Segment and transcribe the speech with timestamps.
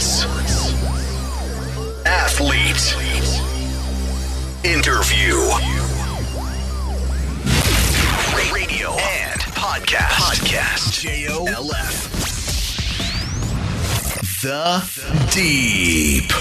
[0.00, 0.74] Sports.
[2.04, 2.96] Athlete.
[4.64, 5.36] Interview.
[8.52, 10.10] Radio and podcast.
[10.10, 11.00] Podcast.
[11.00, 12.10] J-O-L-F.
[14.42, 14.82] The
[15.30, 16.32] Deep.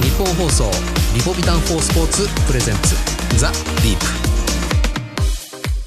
[0.00, 0.70] 日本放送
[1.16, 2.94] リポビタン4スポーツプレゼンツ
[3.38, 3.98] ザ・ディー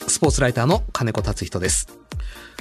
[0.06, 1.88] プスポーツライターの金子達人です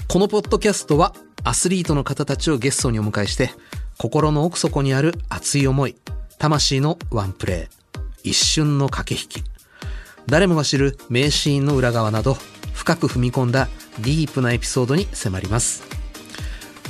[0.06, 3.50] このポッドキャストはアスリートの方たちをゲストにお迎えして
[3.98, 5.96] 心の奥底にある熱い思い
[6.38, 9.50] 魂のワンプレー一瞬の駆け引き。
[10.26, 12.36] 誰もが知る名シーンの裏側など
[12.74, 13.68] 深く踏み込んだ
[13.98, 15.82] ディープなエピソードに迫ります。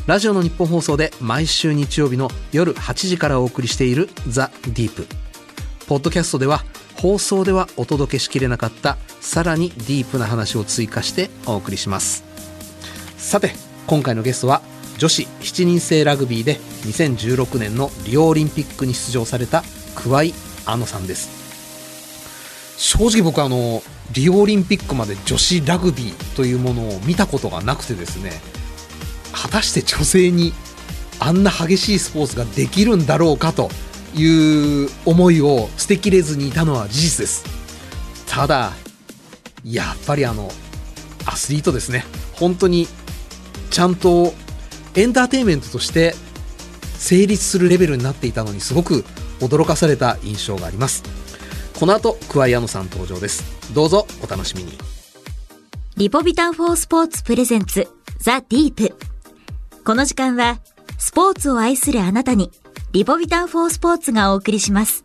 [0.07, 5.07] ラジオの日本放送で毎週日曜日の夜8時からお送りしているザ・ディープ。
[5.87, 6.65] ポッドキャストでは
[6.97, 12.25] 放送ではお届けしきれなかったさらにディープな話を追加してお送りします。
[13.17, 14.63] さて今回のゲストは
[14.99, 19.65] 女子7人制ラグビーで2016年のリオオリンピックに出場された
[19.97, 20.33] 桑井
[20.65, 21.29] あのさんです。
[22.79, 28.31] 正直僕あのリオオリンピックまで女子ラグビーというものを見たことがなくてですね
[29.33, 30.53] 果たして女性に
[31.19, 33.71] あんな激しいスポーツができるんだろうかと
[34.15, 37.45] いう思いを捨てきれずにいたのは事実です。
[38.29, 38.71] ただ
[39.65, 40.49] やっぱりあの
[41.27, 42.05] アスリートですね。
[42.35, 42.87] 本当に
[43.71, 44.35] ちゃんと
[44.95, 46.15] エンターテインメントとして
[46.99, 49.05] 成立するレベルになっていたのにすごく
[49.41, 51.03] 驚かされた印象があります。
[51.79, 53.73] この後桑井矢野さん登場です。
[53.73, 54.77] どうぞお楽しみに。
[55.97, 58.95] リポビタン4スポーツプレゼンツザ・ディープ。
[59.85, 60.59] この時間は
[60.99, 62.51] スポーツを愛するあなたに
[62.93, 65.05] リポビタン4スポーツがお送りします。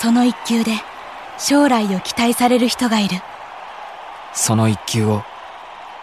[0.00, 0.72] その一球で
[1.38, 3.16] 将来を期待される人がいる
[4.32, 5.22] その一球を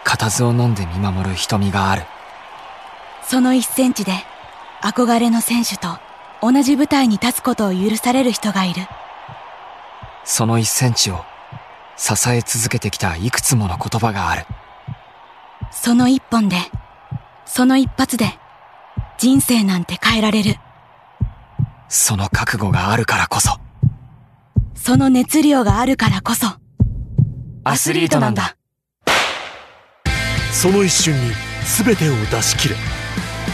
[0.04, 2.02] 固唾を飲んで見守る瞳がある。
[3.22, 4.12] その一センチで
[4.82, 5.98] 憧れの選手と
[6.40, 8.82] 同じ舞台に立つことを許される人がいる。
[10.24, 11.24] その一センチを
[11.96, 14.46] 支え続けてきたいくつもの言葉がある。
[15.70, 16.56] その一本で
[17.44, 18.38] その一発で
[19.18, 20.56] 人生なんて変えられる。
[21.88, 23.58] その覚悟があるからこそ。
[24.74, 26.46] その熱量があるからこそ
[27.70, 28.56] アスリートなんだ。
[30.54, 31.32] その一瞬に
[31.84, 32.76] 全てを出し切れ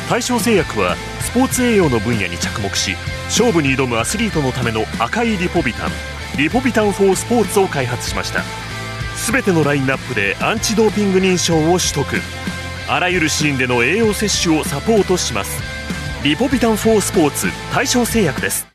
[0.08, 2.92] 大正製薬はスポーツ栄養の分野に着目し
[3.24, 5.90] 勝負に挑むアスリートのための赤いリポビタン
[6.38, 8.42] リポビタン4スポーツを開発しました。
[9.32, 12.06] 全てのラインナップでアンチドーピング認証を取得。
[12.88, 15.60] あらゆるシーンでの栄養摂取をサポートします。
[16.22, 18.73] リポビタン4スポーツ大正製薬です。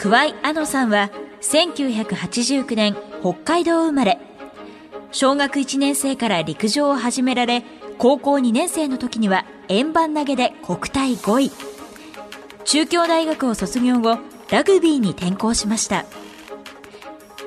[0.00, 1.10] 桑井あのさんは
[1.40, 4.20] 1989年北海道生まれ。
[5.10, 7.64] 小学1年生から陸上を始められ
[7.98, 11.50] 高校2年生の時には円盤投げで国体5位。
[12.64, 14.18] 中京大学を卒業後
[14.52, 16.06] ラグビーに転向しました。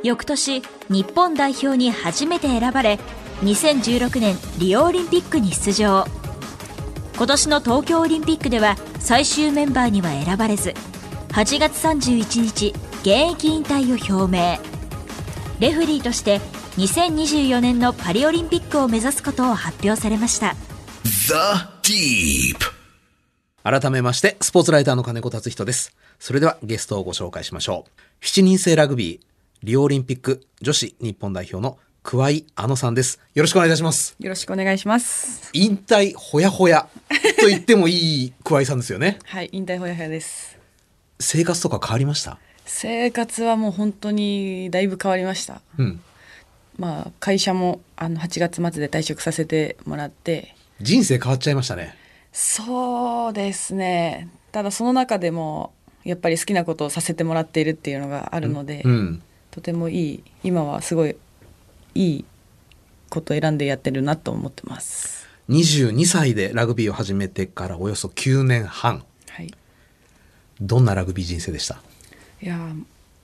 [0.04, 3.00] 翌年日本代表に初めて選ばれ
[3.44, 6.06] 2016年リオオリンピックに出場。
[7.16, 10.74] 今年の東京オリンピックでは最終メンバーには選ばれず
[11.32, 14.60] 8月31日現役引退を表明
[15.62, 16.40] レフリーとして
[16.76, 20.56] 2024年のパリオリンピックを目指すことを発表されました
[21.04, 21.34] The
[21.84, 22.58] Deep.
[23.64, 25.96] 改めまして、スポーツライターの金子達人です。
[26.20, 27.86] それではゲストをご紹介しましょ
[28.22, 28.26] う。
[28.26, 29.26] 7人制ラグビー、
[29.64, 33.20] リオオリンピック女子日本代表の桑井あのさんです。
[33.36, 34.16] よろしくお願いいたします。
[34.20, 35.50] よろしくお願いします。
[35.54, 36.90] 引退ほやほや
[37.40, 39.20] と言ってもいい桑井さんですよね。
[39.26, 40.61] はい、引退ほやほやです。
[41.22, 42.38] 生活とか変わりました？
[42.66, 45.62] 生活はもう本当にだいぶ変わりました。
[45.78, 46.02] うん。
[46.78, 51.96] まあ会社もあの8月末で退職させてもらって、人生変わっちゃいましたね。
[52.32, 54.30] そうですね。
[54.52, 55.74] ただその中でも
[56.04, 59.22] やっぱり好きなことをさせてもらっているっていうのがあるので、うん。
[59.52, 61.16] とてもいい今はすごい
[61.94, 62.26] いい
[63.10, 65.28] ことを選んでやってるなと思ってます。
[65.50, 69.04] 22歳でラグビーを始めてからおよそ9年半。
[70.62, 70.68] はい。
[70.68, 71.82] どんなラグビー人生でした？
[72.42, 72.84] いやー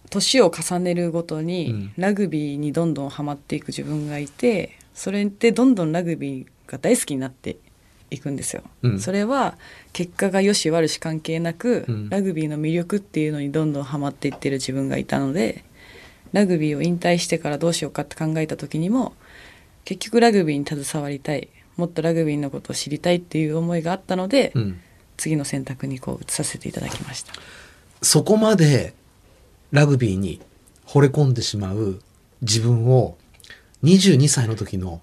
[0.10, 7.58] 年を重ねるごとに、うんラグビーにどんどんハマっていく自分がいてそれってどんどんラグビーが大好きになって
[8.10, 8.64] いくんですよ。
[8.84, 9.58] うんそれは
[9.94, 15.66] 結果が良し悪し関係なく、うんラグビーの魅力っていうのにどんどんハマっていってる自分がいたので
[16.32, 19.14] ラグビーを引退してからどうしようかって考えた時にも
[19.84, 24.80] 結局ラグビーに携わりたいもっとラグビーのことを知りたいっていう思いがあったので、うん。
[25.18, 27.34] 次の選択にこう移させていただきました。
[28.02, 28.94] そこまで
[29.72, 30.40] ラグビーに
[30.86, 32.00] 惚れ込んでしまう
[32.42, 33.18] 自分を
[33.84, 35.02] 22歳の時の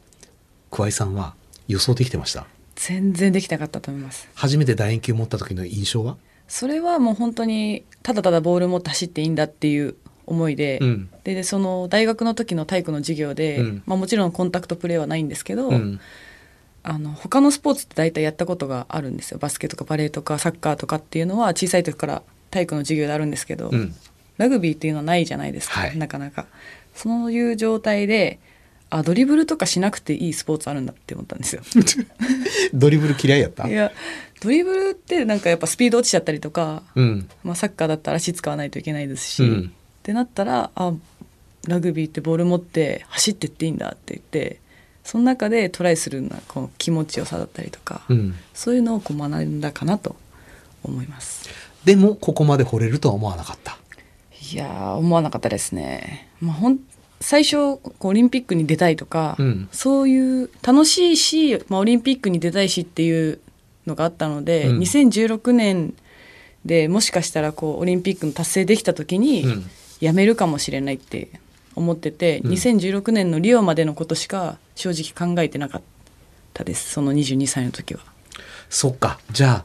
[0.70, 1.34] 桑井さんは
[1.68, 2.46] 予想できてました？
[2.76, 4.28] 全然できなかったと思います。
[4.34, 6.16] 初めて楕円球持った時の印象は？
[6.48, 9.96] それはもう本当にただただボール持って走っていいんだっていう
[10.26, 11.10] 思いで、うん。
[11.24, 13.82] ででその大学の時の体育の授業で、うん。
[13.86, 16.00] まあ、もちろんコンタクトプレーはないんですけど、うん
[16.86, 19.38] あの他のスポーツって大体やったことがあるんですよ。
[19.38, 23.94] バスケとかバレーとかサッカーとかっていうのは小さい時から体育の授業であるんですけど、うん。
[24.36, 25.96] ラグビーっていうのはないじゃないですか、はい。
[25.96, 26.46] なかなか。
[26.94, 28.38] そういう状態で
[28.90, 31.62] あドリブルとかしなくていいスポーツあるんだって思ったんですよ。
[32.74, 33.66] ドリブル嫌いやった？
[33.66, 33.90] いや
[34.40, 37.28] ドリブルってなんかやっぱスピード落ちちゃったりとか、うん。
[37.42, 39.60] まあ、サッカーだったら足使わないといけないですし、うん。
[39.66, 39.70] っ
[40.02, 40.92] てなったらあ
[41.66, 44.60] ラグビーってボール持って走ってっていいんだって言って
[45.04, 48.34] その中でトライするようなこの気持ちよさだったりとか、うん。
[48.54, 50.16] そういうのをこう学んだかなと
[50.82, 51.48] 思います。
[51.84, 53.76] でもここまで惚れるとは思わなかった。
[54.50, 56.78] いやー思わなかったですね、まあ、ほん
[57.20, 59.68] 最初こうオリンピックに出たいとか、うん。
[59.72, 63.40] そういう楽しいし、まあ、オリンピックに出たいしっていう
[63.86, 64.78] のがあったので、うん。
[64.78, 65.94] 2016年
[66.64, 69.70] でもしかしたらこうオリンピックの達成できた時にうん。
[70.00, 71.28] やめるかもしれないって
[71.76, 72.52] 思ってて、うん。
[72.52, 75.82] 2016年のリオまでのことしか正直考えてなかっ
[76.52, 78.00] たですその22歳の時は。
[78.68, 79.18] そっか。
[79.30, 79.64] じゃ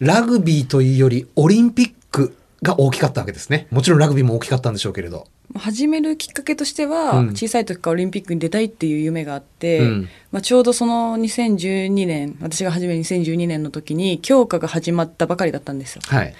[0.00, 3.66] ラグビーというよりオリンピックが大きかったわけですね。
[3.70, 5.26] もちろんラグビーも大きかったんでしょうけれど。
[5.56, 7.28] 始めるきっかけとしては、うん。
[7.30, 10.08] 小さい時からオリンピックに出たいっていう夢があって、うん。
[10.30, 16.02] まあ、ちょうどその2012年私が始める2012年の時に強化が始まったばかりだったんですよ。
[16.06, 16.34] はい。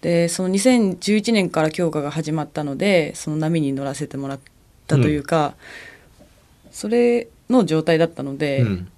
[0.00, 4.40] でその2011年から強化が始まったのでその波に乗らせてもらっ
[4.86, 5.54] たというか、
[6.70, 8.88] それの状態だったので、うん。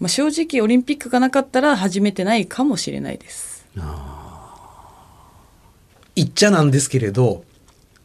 [0.00, 3.66] まあ、正直オリンピックがなかったら始めてないかもしれないです。
[6.14, 7.44] 言っちゃなんですけれど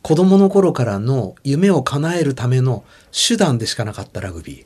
[0.03, 4.65] 子供の頃からの夢を叶えるための手段でしかなかったラグビ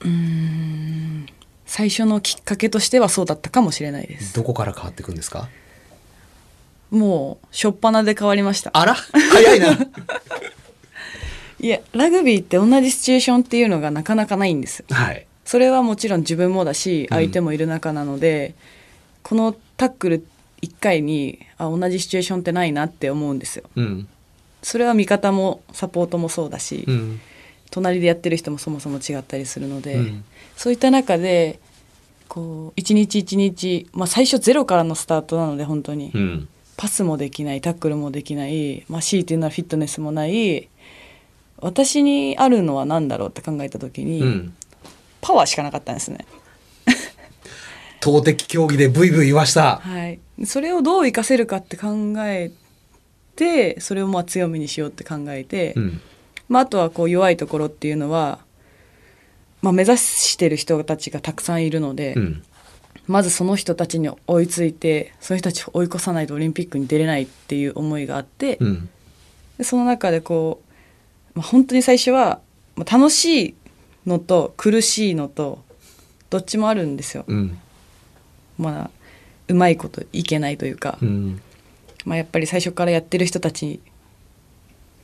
[0.00, 1.26] ー。
[1.64, 4.34] 最初のきっかけとしてはそうだったかもしれないです。
[4.34, 5.48] どこから変わっていくんですか？
[6.90, 8.70] もう初っ端で変わりました。
[8.72, 8.94] あら？
[8.94, 9.76] 早いな
[11.58, 14.80] いやラグビーって同じシチュエーションっていうのがなかなかないんです。
[14.80, 15.26] よはい。
[15.44, 17.16] それはもちろん自分もだしうん。
[17.16, 18.54] 相手もいる中なので、
[19.22, 20.26] このタックル
[20.62, 23.64] 1回にあ同じシチュエーションってないなって思うんですよ。
[23.76, 24.08] うん。
[24.62, 27.20] それは味方もサポートもそうだし、うん。
[27.70, 30.24] 隣でやってる人もそもそも違ったりするので、うん。
[30.56, 31.58] そういった中で
[32.28, 36.48] こう一日一日、まあ、最初ゼロからのスタートなので本当に、うん。
[36.76, 40.68] パスもできないタックルもできない、まあ、強いて言うならフィットネスもない
[41.58, 44.54] 私にあるのは何だろうって考えた時に、うん。
[45.20, 46.26] パワーしかなかったんですね。
[48.00, 49.78] 投擲競技でブイブイ言わした。
[49.78, 52.52] はい、それをどう活かせるかって考え
[53.34, 56.00] てそれをまあ強みにしようって考えて、うん。
[56.48, 58.38] まあ、あとはこう弱いところっていうのは、
[59.62, 62.42] まあ、目指してる人たちがたくさんいるので、うん。
[63.08, 68.88] まずその人たちに追いついてその人たちを追い越さないとオリンピックに出れないっていう思いがあって、うん。
[69.58, 70.65] でその中でこう、
[71.36, 72.40] まあ、本当に最初は、
[72.74, 73.54] まあ、楽しい
[74.06, 75.62] のと苦しいのと
[76.30, 77.24] どっちもあるんですよ。
[77.28, 77.58] うん。
[78.58, 78.90] まあ
[79.48, 81.40] うまいこといけないというか、うん。
[82.04, 83.80] まあ、やっぱり最初からやってる人たち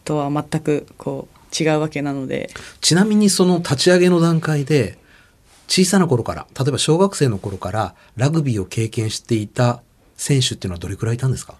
[0.04, 2.50] とは全くこう違うわけなので。
[2.80, 4.98] ちなみにその立ち上げの段階で
[5.68, 9.82] 小さな頃から例えば小学生の頃からラグビーを経験していた
[10.16, 11.54] 選手っていうのはどれくらいいたんですか？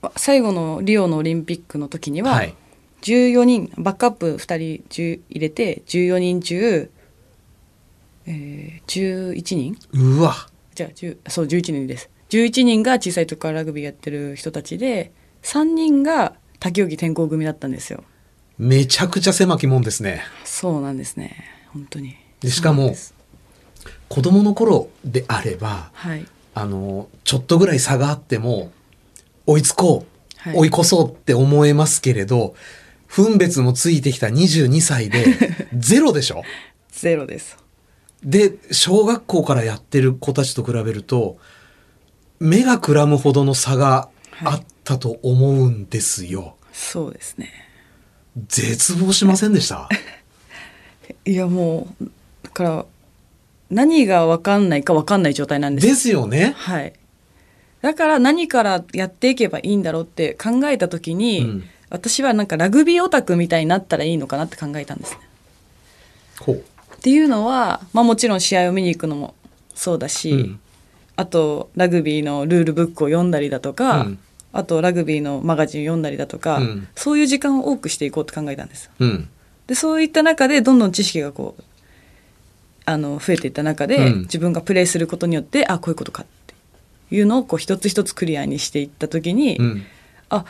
[0.00, 2.54] まあ最後のリオのオリンピックの時には、はい
[3.02, 6.90] 14人バックアップ2人10入れて14人中、
[8.26, 9.78] えー、11人？
[9.92, 10.34] うわ。
[10.74, 12.10] じゃあ10そう11人です。
[12.30, 15.12] 11人が小さい時からラグビーやってる人たちで
[15.42, 18.04] 3人が他競技転校組だったんですよ。
[18.58, 20.22] めちゃくちゃ狭きもんですね。
[20.44, 21.44] そうなんですね。
[21.72, 22.16] 本当に。
[22.40, 22.94] でしかも
[24.08, 26.26] 子供の頃であればはい。
[26.54, 28.72] あのちょっとぐらい差があっても
[29.46, 30.56] 追いつこう、はい。
[30.56, 32.54] 追い越そうって思えますけれど
[33.08, 35.24] 分別もついてきた22歳で
[35.74, 36.42] ゼロでしょ？
[36.92, 37.56] ゼロです。
[38.22, 41.38] で小学校からやってる子たちと比べると
[42.40, 44.08] 目がくらむほどの差が
[44.44, 47.50] あったと思うんですよ、そうですね。
[48.48, 49.88] 絶望しませんでした？
[51.24, 52.10] いやもう
[52.42, 52.86] だから
[53.70, 55.86] 何が分かんないか分かんない状態なんです。
[55.86, 56.54] よですよね。
[56.56, 56.92] はい。
[57.82, 65.20] だから何からやっていけばいいんだろうって考えた時に、うん私はなんかラグビーオタクみたいになったらいいのかなって考えたんですね
[66.40, 69.34] ほうっていうのは、まあ、もちろん試合を見に行くのも
[69.74, 70.60] そうだし、うん
[71.18, 74.18] あとラグビーのルールブックを読んだりだとか、うん
[74.50, 78.88] あとラグビーのマガジンを読んだりだとか、うんそういう時間を多くしていこうと考えたんです。
[79.00, 79.28] うん。
[79.66, 81.62] でそういった中でどんどん知識がこう
[82.84, 86.54] あの増えていった中で、うん自分がプレイすることによってあこういうことかって
[87.14, 89.82] いうのをこう一つ一つクリアにしていった時に、うん。
[90.30, 90.44] あ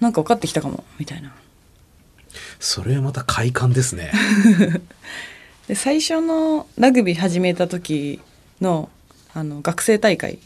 [0.00, 1.34] なんか分かってきたかもみたいな。
[2.60, 4.12] それはまた快感ですね。
[5.68, 8.20] で最初のラグビー始めた時
[8.60, 8.90] の
[9.34, 10.38] あの学生大会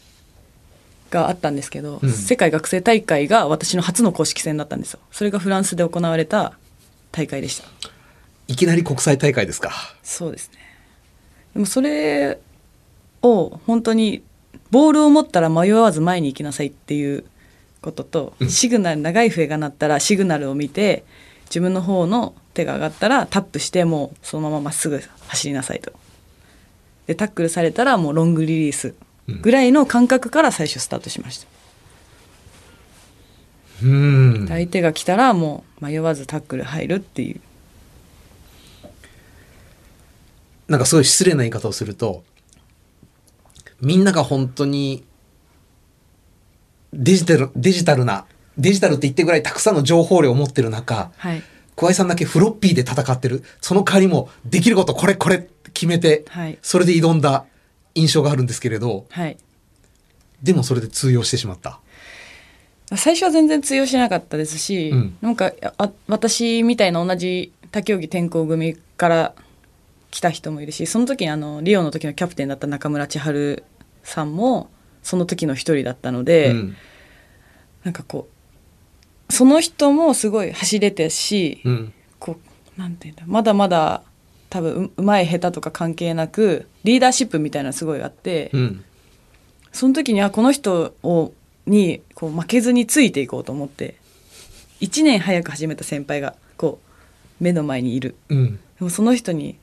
[1.11, 6.55] があったんですけど、うん世界学生大会が私の初の公式戦だったんですよそれがフランスで行われた
[7.13, 7.69] 大会でした
[8.49, 9.73] いきなり国際大会ですか。
[10.03, 10.59] そうですね
[11.55, 12.39] でもそれ
[13.23, 14.23] を本当に
[14.71, 17.25] ボールを持ったら迷わず前に行きなさいっていう
[17.83, 21.05] ことと、シグナル長い笛が鳴ったらシグナルを見て
[21.47, 25.93] 自分の方の手が上がったらタップしてもうそのまままっすぐ走りなさいと。
[27.07, 28.95] でタックルされたらもうロングリリース
[29.43, 31.49] ぐらいの感覚から最初スタートしました、
[33.83, 34.47] うん。
[34.49, 37.41] 相手が来たらもう迷わずタックル入るっていう。
[40.69, 42.23] なんかすごい失礼な言い方をすると、
[43.81, 45.03] みんなが本当に
[47.01, 48.27] デジタル、デジタルな、
[48.59, 51.43] デジタルって言ってぐらいたくさんの情報量を持ってる中、はい
[51.77, 53.43] 桑井さんだけフロッピーで戦ってる。
[53.63, 57.47] その代わりもできることこれこれ決めて、はいそれで挑んだ
[57.95, 59.39] 印象があるんですけれど、はい
[60.43, 61.81] でもそれで通用してしまった。
[62.97, 69.35] 最初は全然通用しなかったですし、うんなんかあ私みたいな同じ他競技転校組から
[70.11, 73.65] 来た人もいるしその時にあのリオの時のキャプテンだった中村千春
[74.03, 74.69] さんも
[75.03, 76.77] その時の一人だったので、うん。
[77.85, 81.93] なんかこうその人もすごい走れてし、うん。
[82.19, 82.39] こ
[82.77, 84.03] うなんていうんだまだまだ
[84.51, 88.85] 多分ううまい下手とか関係なくリーダーシップみたいなのすごいあって、うん。
[89.73, 91.33] その時にあこの人を
[91.67, 93.95] にこう負けずについていこうと思って
[94.81, 96.81] 1年早く始めた先輩がこ
[97.41, 98.57] う目の前にいるうん。
[98.57, 99.57] でもその人に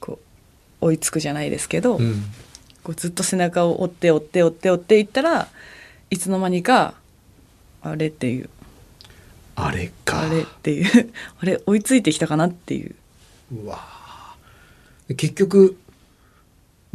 [0.00, 0.18] こ
[0.80, 2.24] う追いつくじゃないですけど、うん。
[2.82, 5.48] こうずっと背中を追って追って追って追っていったら
[6.10, 6.94] いつの間にか
[7.84, 8.48] あれっていう。
[9.56, 10.22] あれか。
[10.22, 11.12] あれっていう。
[11.38, 12.94] あれ追いついてきたかなっていう。
[13.54, 15.76] うわー結局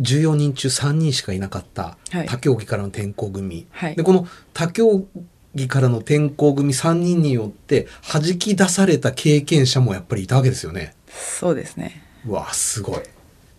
[0.01, 2.27] 14人中3人しかいなかったはい。
[2.27, 3.95] 他競技からの転校組、はい。
[3.95, 5.05] でこの他競
[5.53, 10.95] 技からの転校組3人によって弾き出された経験者もやっぱりいたわけですよね。
[11.07, 12.03] そうですね。
[12.25, 13.01] うわすごい。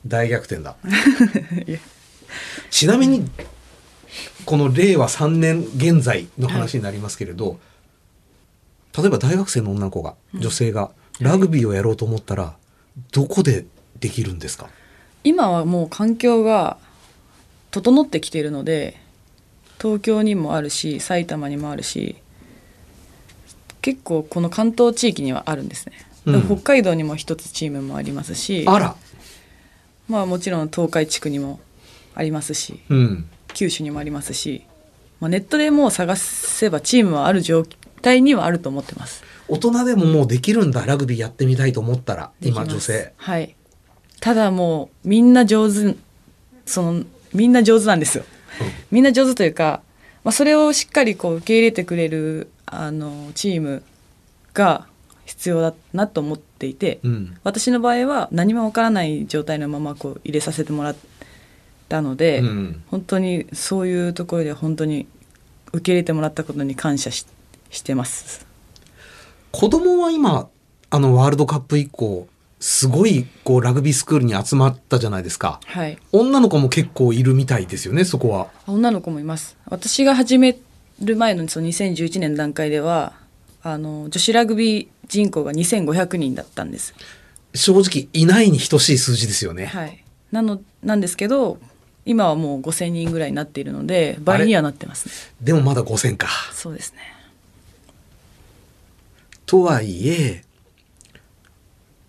[0.07, 0.77] 大逆転だ。
[2.71, 3.31] ちなみに
[4.45, 7.59] この令和3年現在の話になりますけれど、
[8.97, 10.91] 例えば大学生の女の子が女性が
[11.21, 12.57] ラグビーをやろうと思ったら
[13.13, 13.67] どこで
[14.01, 14.69] できるんですか、
[15.25, 16.79] 今はもう環境が
[17.71, 18.99] 整ってきているので
[19.81, 22.17] 東京にもあるし埼玉にもあるし
[23.81, 26.11] 結構この関東地域にはあるんですね、うん
[26.43, 28.95] 北海道にも一つチームもありますしあら
[30.07, 31.61] まあもちろん東海地区にも
[32.15, 34.65] ありますしうん九州にもありますし、
[35.21, 37.65] まあ、ネットでもう探せばチームはある状
[38.01, 39.23] 態にはあると思ってます。
[39.49, 43.13] 大人でももうできるんだラグビーやってみたいと思ったら今女性。
[43.19, 43.55] はい。
[44.21, 45.95] ただもうみんな上手
[46.65, 48.25] そのみんな上手なんですよ、
[48.91, 49.83] みんな上手というか、
[50.25, 53.83] まあ、それをしっかりこう受け入れてくれるあのチーム
[54.55, 54.87] が
[55.27, 57.37] 必要だなと思っていて、うん。
[57.45, 60.97] 私の場合は何もわからない状態のままこう入れさせてもらっ
[61.91, 62.83] たので、うん。
[62.87, 65.07] 本当にそういうところで本当に
[65.73, 67.27] 受け入れてもらったことに感謝し
[67.71, 68.47] してます。
[69.53, 70.49] 子供は今
[70.91, 72.29] あのワールドカップ以降
[72.61, 75.61] すごいこうラグビースクールに集まったじゃないですか。
[75.67, 75.99] はい。
[76.13, 78.49] 女の子も結構いるみたいですよねそこは。
[78.67, 79.57] 女の子もいます。
[79.67, 80.59] 私が始め
[81.01, 83.15] る前のその2011年の段階では
[83.63, 86.95] あの女子ラグビー人口が2500人だったんです。
[87.55, 90.05] 正直いないに等しい数字ですよね、はい。
[90.31, 91.59] なのなんですけど
[92.07, 95.15] 今はもう5000人ぐらいになっているので倍にはなってますね。
[95.41, 96.29] でもまだ5000か。
[96.53, 96.99] そうですね。
[99.47, 100.45] とはいえ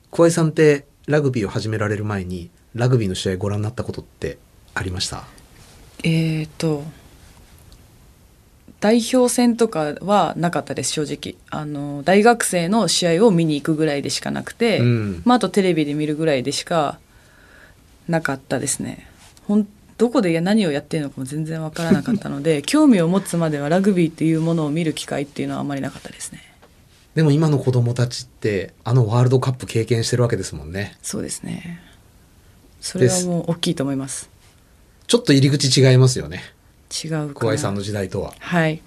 [0.10, 4.38] 小井さんってラグビーを始められる前にラグビーの試合ご覧になったことって
[4.74, 5.24] ありました？
[6.04, 6.84] えー、と
[8.80, 11.36] 代表戦とかはなかったです正直。
[11.52, 15.22] あの大学生の試合を見に行くぐらいでしかなくて、うん。
[15.24, 17.00] まあ、あとテレビで見るぐらいでしか
[18.08, 19.08] なかったですね。
[19.48, 19.68] ほん
[20.02, 26.42] どこで何をやってるのかも全然わからなかったので 興味を持つまではラグビーっていうものを見る機会っていうのはあんまりなかったですね
[27.16, 31.80] でも今の子供たちってあのワールドカップ経験してるわけですもんねそうですね
[32.82, 34.32] それはもう大きいと思います
[35.12, 36.42] ちょっと入り口違いますよね。
[36.90, 38.34] 違うかな桑井さんの時代とは。
[38.40, 38.82] はい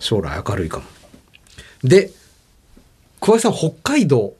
[0.00, 0.84] 将来明るいかも。
[1.82, 2.10] で、
[3.22, 4.34] 桑井さん北海道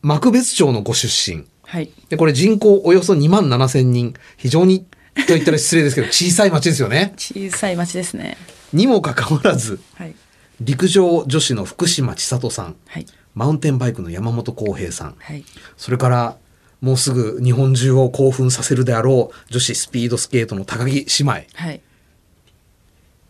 [0.00, 1.44] 幕別町のご出身。
[1.64, 4.14] はいで、これ人口およそ2万7千人。
[4.38, 7.14] 非常に、と言ったら失礼ですけど、小さい町ですよね。
[7.16, 8.36] 小さい町ですね
[8.72, 10.14] にもかかわらず、はい
[10.60, 15.44] 陸上女子の福島千里さん、はいマウンテンバイクの山本浩平さん、はい
[15.76, 16.36] それから、
[16.80, 21.32] もうすぐ日本中を興奮させるであろう女子スピードスケートの高木姉妹。
[21.32, 21.40] は
[21.72, 21.80] い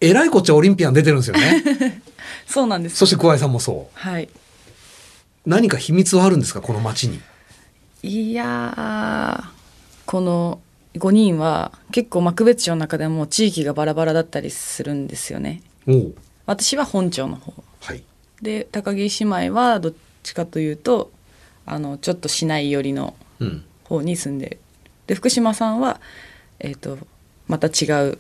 [0.01, 2.03] えらいこっちゃオリンピアン出てるんですよね。
[2.47, 3.99] そうなんですそして桑井さんもそう。
[3.99, 4.29] はい
[5.47, 7.21] 何か秘密はあるんですかこの町に？
[8.03, 9.45] いやー
[10.05, 10.61] この
[10.95, 15.63] 5人は結構幕別町の中でも地域がバラバラだったりするんですよね
[16.47, 18.03] 私は本町の方はい。
[18.43, 21.11] で高木姉妹はどっちかというと
[21.67, 23.65] あのちょっと市内寄りのうん。
[23.85, 24.59] 方に住んでる
[25.07, 26.01] で福島さんは
[26.59, 26.97] えっ、と
[27.49, 28.19] また違う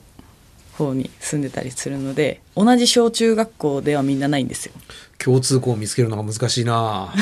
[0.76, 4.72] 方に住んでたりするので同じ小中学校ではみんなないんですよ
[5.18, 7.14] 共通項を見つけるのが難しいな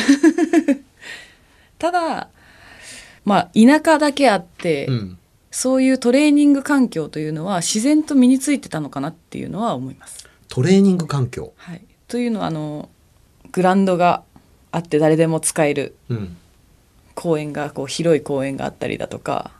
[1.78, 2.28] ただ
[3.24, 5.18] まあ田舎だけあって、うん。
[5.52, 10.26] そういうトレーニング環境というのは自然と身についてたのかなっていうのは思います。
[10.48, 11.52] トレーニング環境。
[11.56, 12.88] はい、というのはあの
[13.52, 14.24] グラウンドが
[14.72, 16.36] あって誰でも使えるうん。
[17.14, 19.50] 公園がこう広い公園があったりだとか、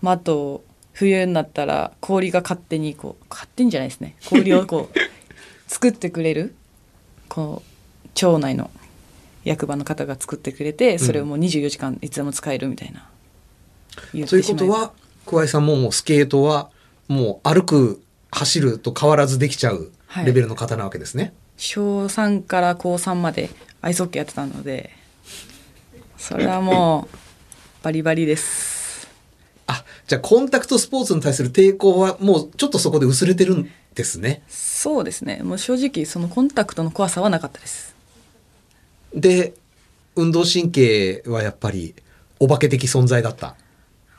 [0.00, 4.98] まあ、あと冬になったら氷が勝手にこう勝手にじゃないですね氷をこう
[5.66, 6.54] 作ってくれる
[7.28, 8.70] こう町内の
[9.44, 13.08] 役場の方が作ってくれてそれをもう24時間いつでも使えるみたいな。
[14.14, 14.92] 言っそういうてしまことは、
[15.26, 16.70] 桑井さんももうスケートは
[17.08, 18.02] もう歩く、
[18.34, 21.34] 走ると変わらずできちゃうはいレベルの方なわけですね。
[21.58, 23.50] 小3から高3まで
[23.82, 24.90] アイスホッケーやってたので
[26.16, 29.06] それはもうバリバリです
[29.66, 34.42] あ、じゃあコンタクトスポーツに対する抵抗はもうちょっとそこで薄れてるんですね。
[34.48, 37.94] そうですねもう正直そのコンタクトの怖さはなかったです
[39.14, 39.52] で、
[40.16, 41.94] 運動神経はやっぱり
[42.40, 43.56] お化け的存在だった。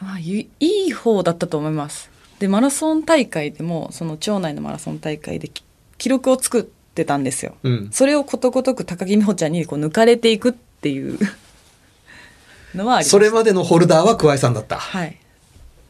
[0.04, 2.12] まあいいい方だったと思います。
[2.40, 5.64] でマラソン大会でもその町内のマラソン大会でき
[5.98, 7.90] 記録を作ってたんですよ、うん。
[7.92, 11.18] それをことごとく高木美帆ちゃんにこう抜かれていくっていう。
[12.76, 14.78] のはありまそれまでのホルダーは桑井さんだった。
[14.78, 15.18] はい。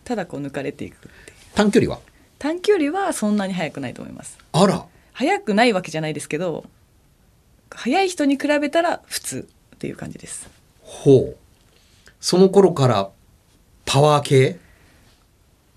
[0.03, 1.37] ただこう抜かれていくっていう。
[1.55, 1.99] 短距離は？
[2.37, 4.37] 短距離はそんなに速くないと思います。
[4.51, 4.85] あら。
[5.13, 6.65] 速くないわけじゃないですけど
[7.69, 10.49] 速い人に比べたら普通っていう感じです。
[10.81, 11.37] ほう。
[12.19, 13.09] その頃から
[13.93, 14.57] パワー系？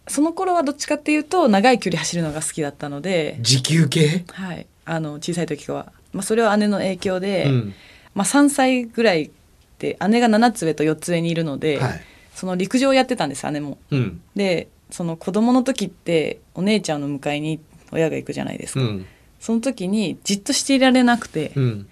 [0.09, 4.25] その頃はどっちかっていうと長い距離走るのが好きだったので、持久系？
[4.33, 7.75] はい、あの小さい時は、まあ、それは姉の影響で、うん。
[8.15, 9.31] まあ、3歳ぐらい
[9.79, 12.01] で姉が7つ上と4つ上にいるので、はい。
[12.35, 13.77] その陸上をやってたんです姉も。
[13.91, 14.23] うん。
[14.35, 17.61] でその子供の時ってお姉ちゃんの迎えに
[17.93, 19.07] 親が行くじゃないですか、うん。
[19.41, 21.89] その時にじっとしていられなくて、うん。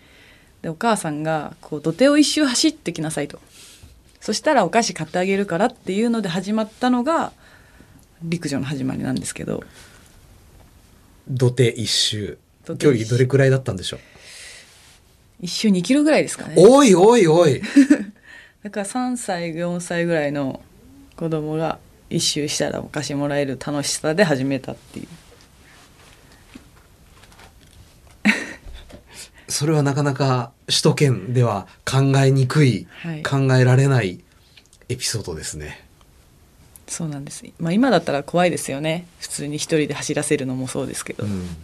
[0.63, 3.41] でお母さんがこう土手を一周走ってきなさいと
[4.25, 7.31] そしたらお菓子買ってあげるからっていうので始まったのが
[8.23, 9.63] 陸上の始まりなんですけど。
[11.29, 12.39] 土手一周。
[12.79, 14.01] 距離どれくらいだったんでしょう？
[15.43, 16.55] 一周2キロぐらいですかね。
[16.57, 17.61] おいおいおい。
[18.65, 20.63] だから3歳4歳ぐらいの
[21.17, 25.07] 子供が一周したらお菓子もらえる楽しさで始めたっていう
[29.49, 33.23] それはなかなか首都圏では考えにくい、はい。
[33.23, 34.21] 考えられない
[34.89, 35.85] エピソードですね。
[36.87, 39.07] そうなんです、まあ、今だったら怖いですよね。
[39.19, 41.57] 普通に一人で走らせるのもそうですけど、うん。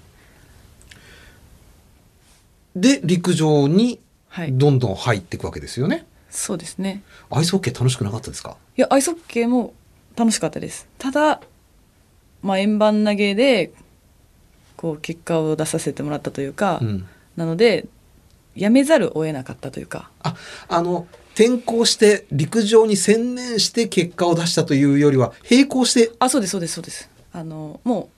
[2.74, 4.52] で、陸上にはい。
[4.52, 6.06] どんどん入っていくわけですよね。
[6.30, 7.02] そうですね。
[7.30, 8.56] アイスホッケー楽しくなかったですか？
[8.76, 9.74] いやアイスホッケーも
[10.16, 10.86] 楽しかったです。
[10.96, 11.40] ただ
[12.42, 13.72] まあ円盤投げで
[14.76, 17.08] こう結果を出させてもらったというか、うん。
[17.36, 17.86] なので
[18.54, 20.10] やめざるを得なかったというか。
[20.22, 20.36] あ、
[20.68, 27.10] あの、転校して陸上に専念して結果を出したというよりは、並行して、あそうですそうですそうです。
[27.32, 28.10] あのも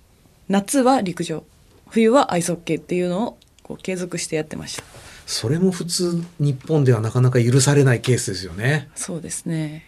[0.49, 1.45] う夏は陸上
[1.91, 4.85] 冬はアイスホッケーっていうのをこう継続してやってました。
[5.27, 8.89] それも普通日本ではなかなか許されないケースですよね。
[8.95, 9.85] そうですね。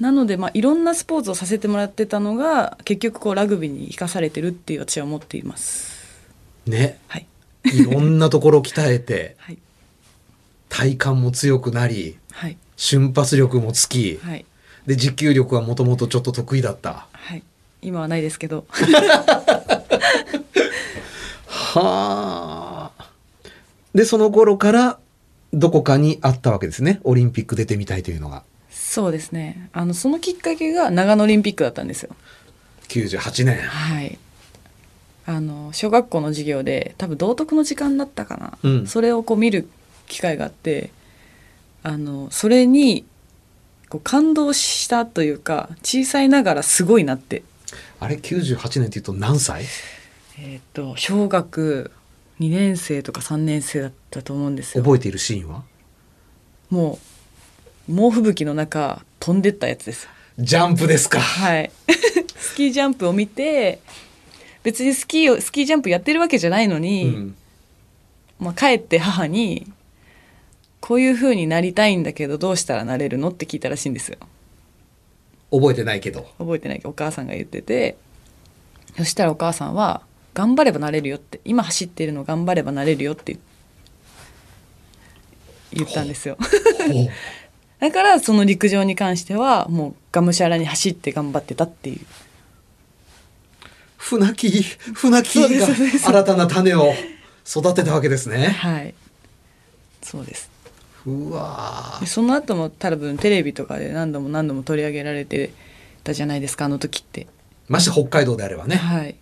[0.00, 5.94] なので、まあ、いろんなスポーツをさせてもらってたのが結局こうラグビーに生かされてるっていう私は思っています。
[6.66, 6.98] ね。
[7.06, 7.26] はい
[7.74, 9.58] いろんなところ鍛えて、はい。
[10.68, 12.56] 体幹も強くなり、はい。
[12.76, 14.44] 瞬発力もつき、はい。
[14.86, 17.06] で、持久力はもともとちょっと得意だった。
[17.12, 17.42] はい。
[17.82, 18.66] 今はないですけど。
[21.46, 23.10] はあ。
[23.94, 24.98] で、その頃から
[25.52, 27.00] どこかにあったわけですね。
[27.04, 28.42] オリンピック出てみたいというのが。
[28.70, 29.68] そうですね。
[29.72, 32.14] あのそのきっかけが長野オリンピックだったんですよ。
[32.88, 33.58] 98年。
[33.62, 34.18] はい
[35.26, 38.86] あの小学校の授業で多分道徳の時間だったかな、うん。
[38.86, 39.68] それをこう見る
[40.06, 40.92] 機会があって
[41.82, 43.04] あのそれに
[43.88, 47.42] こう感動したというか小さいながらすごいなって。
[47.98, 49.64] あれ98年っていうと何歳？
[50.38, 51.90] えっ、と小学
[52.40, 54.84] 2年生とか3年生だったと思うんですよ。
[54.84, 55.64] 覚えているシーンは？
[56.70, 56.98] も
[57.88, 60.08] う猛吹雪の中飛んでったやつです。
[60.38, 61.20] ジャンプですか。
[61.20, 61.70] はい。
[62.36, 63.80] スキージャンプを見て
[64.66, 67.36] 別にスキーをスキージャンプやってるわけじゃないのうに、ん。
[68.40, 69.72] まあ、帰って母に
[70.82, 74.18] 「こういう風になりたいんだけどどうしたらなれるの?」って聞いたらしいんですよ。
[75.52, 76.26] 覚えてないけど。
[76.38, 77.96] 覚えてないけどお母さんが言ってて
[78.98, 80.02] そしたらお母さんは
[80.34, 83.38] 「頑張ればなれるよ」って今走ってるの頑張ればなれるよって
[85.72, 86.36] 言ったんですよ。
[87.78, 92.00] だからその陸上に関してはもうがむしゃらに走って頑張ってたっていう
[94.06, 94.62] 船木
[94.94, 96.92] 船木が新たな種を
[97.44, 98.50] 育てたわけですね。
[98.50, 98.94] はい。
[100.00, 100.48] そうです。
[101.06, 105.50] うわでその後も多分テレビとかで何度も何度も取り上げられて
[106.04, 107.26] たじゃないですかあの時って。
[107.66, 108.76] まして北海道であればね。
[108.76, 109.16] はい。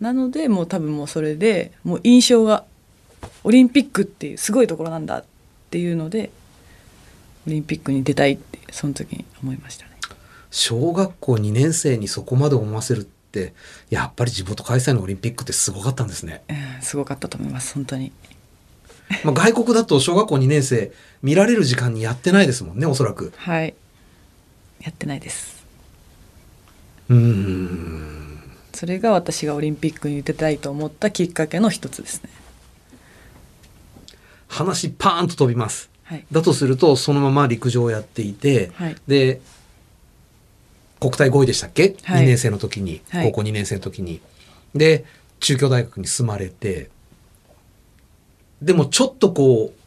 [0.00, 2.64] なのでもう多分もうそれでもう印象が
[3.42, 5.24] オリンピックっていうすごいところなんだっ
[5.68, 6.30] ていうので
[7.46, 9.90] オリンピックに出たいってその時に思いましたね。
[10.50, 13.06] 小学校2年生にそこまで思わせる
[13.42, 13.52] って
[13.90, 18.12] やっぱり地元開催のオリンピックってすごかったんですね、うんすごかったと思います本当に。
[19.24, 20.92] まあ、外国だと小学校2年生
[21.22, 23.32] 見られる時間にやってないですもんねおそらく。
[23.36, 23.74] はい。
[24.82, 25.64] やってないです。
[27.08, 28.42] うーん。
[28.72, 32.30] それが私がオリンピックに出たいと思ったきっかけの一つですね。
[34.48, 35.90] 話パーンと飛びます。
[36.04, 36.24] はい。
[36.32, 38.96] だとするとそのまま陸上をやっていて、はい。
[39.06, 39.40] で
[41.04, 42.22] 国体5位でしたっけ、はい。
[42.22, 43.02] 2年生の時に。
[43.10, 43.26] はい。
[43.26, 44.20] 高校2年生の時に、
[44.74, 45.04] で
[45.40, 46.88] 中京大学に進まれて。
[48.62, 49.80] でもちょっとこう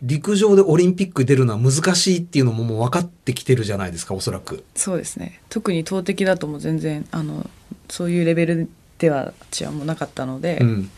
[0.00, 4.64] 陸上でオリンピック出るのは難しいっていうのももう分かってきてるじゃないですかおそらく。
[4.74, 5.42] そうですね。
[5.50, 7.50] 特に投擲だともう全然あの
[7.90, 10.90] そういうレベルでは私はもうなかったので、うん。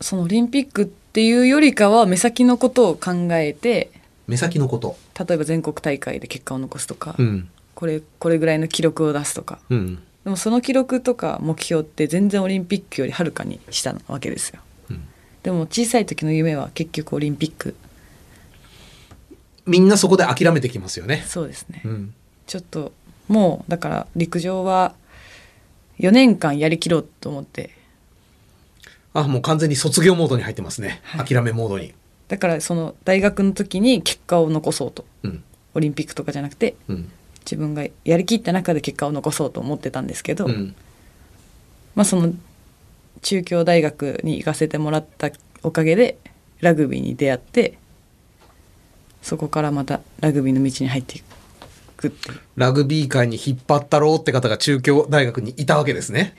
[0.00, 3.90] そのオリンピックっていうよりかは目先のことを考えて
[4.28, 4.96] 目先のこと。
[5.18, 9.60] 例えば全国大会で結果を残すとか、うんこれこれぐらいの記録を出すとか。
[9.70, 10.02] うん。
[10.24, 14.58] でもその記録とか目標って全然オリンピックよりはるかに下なわけですよ、
[14.90, 15.06] うん。
[15.44, 17.76] でも小さい時の夢は結局オリンピック。
[19.64, 21.22] みんなそこで諦めてきますよね。
[21.24, 22.14] そうですね、うん。
[22.48, 22.90] ちょっと
[23.28, 24.96] もうだから陸上は
[26.00, 27.70] 4年間やりきろうと思って。
[29.14, 31.26] あもう完全に卒業モードに入ってますね、はい。
[31.26, 31.94] 諦めモードに。
[32.26, 35.04] だからその大学の時に結果を残そうと。
[35.22, 35.44] うん。
[35.74, 40.74] オリンピックとかじゃなくてうん自分がやりきった中で結果を残そうと思ってたんですけど、うん。
[41.94, 42.32] まあその
[43.22, 45.30] 中京大学に行かせてもらった
[45.62, 46.18] おかげで
[46.60, 47.78] ラグビーに出会って
[49.22, 51.22] そこからまたラグビーの道に入ってい
[51.96, 56.34] くってラグビー界に引っ張ったろうって方が中京大学にいたわけですね。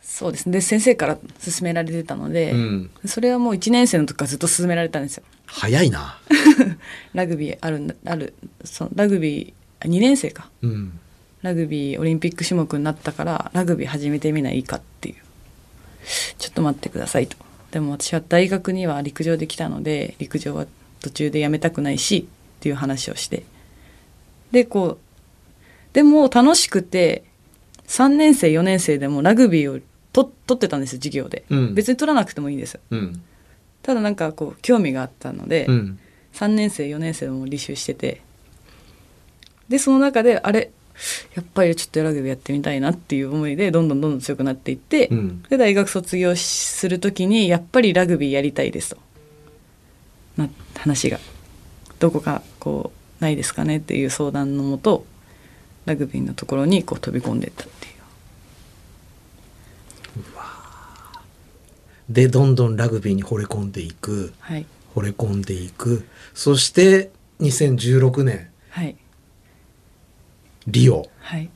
[0.00, 0.46] そうです。
[0.46, 1.22] ねで先生から勧
[1.62, 2.90] められてたので、うん。
[3.06, 5.24] それはもう1年生の時からずっと勧められたんですよ。
[5.46, 6.18] 早いな。
[7.14, 8.34] ラグビーあるある
[8.64, 10.48] そのラグビーあ2年生か。
[10.62, 10.98] うん。
[11.42, 15.16] ラグビーオリンピック種目になったからラグビー始めてみないかっていう。
[16.38, 17.36] ちょっと待ってくださいと。
[17.70, 20.66] でも私は大学には陸上で来たので陸上は
[21.00, 23.44] 途中でやめたくないしっていう話をして。
[24.50, 24.98] でこう
[25.92, 27.24] でも楽しくて
[27.86, 29.80] 3年生4年生でもラグビーを
[30.12, 31.74] と取ってたんですよ授業で、うん。
[31.74, 32.80] 別に取らなくてもいいんですよ。
[32.90, 33.22] うん。
[33.82, 35.98] ただなんかこう興味があったので、うん。
[36.34, 38.20] 3年生4年生も履修してて
[39.70, 40.72] でその中であれ
[41.34, 45.42] やっぱりちょっとラグビーやってみたいなっていう思いでどんどんどんどん強くなっていって、うん。
[45.44, 48.98] で大学卒業しする時にやっぱりラグビーやりたいですと。
[50.36, 51.18] な話が。
[52.00, 55.06] どこかこうないですかねっていう相談のもと
[55.86, 57.94] ラグビーのところにこう飛び込んでいったっていう。
[62.12, 64.34] で、どんどんラグビーに惚れ込んでいく。
[64.40, 64.66] はい。
[64.96, 66.08] 惚れ込んでいく。
[66.34, 68.96] そして、2016年、はい
[70.70, 71.50] リオ、はい。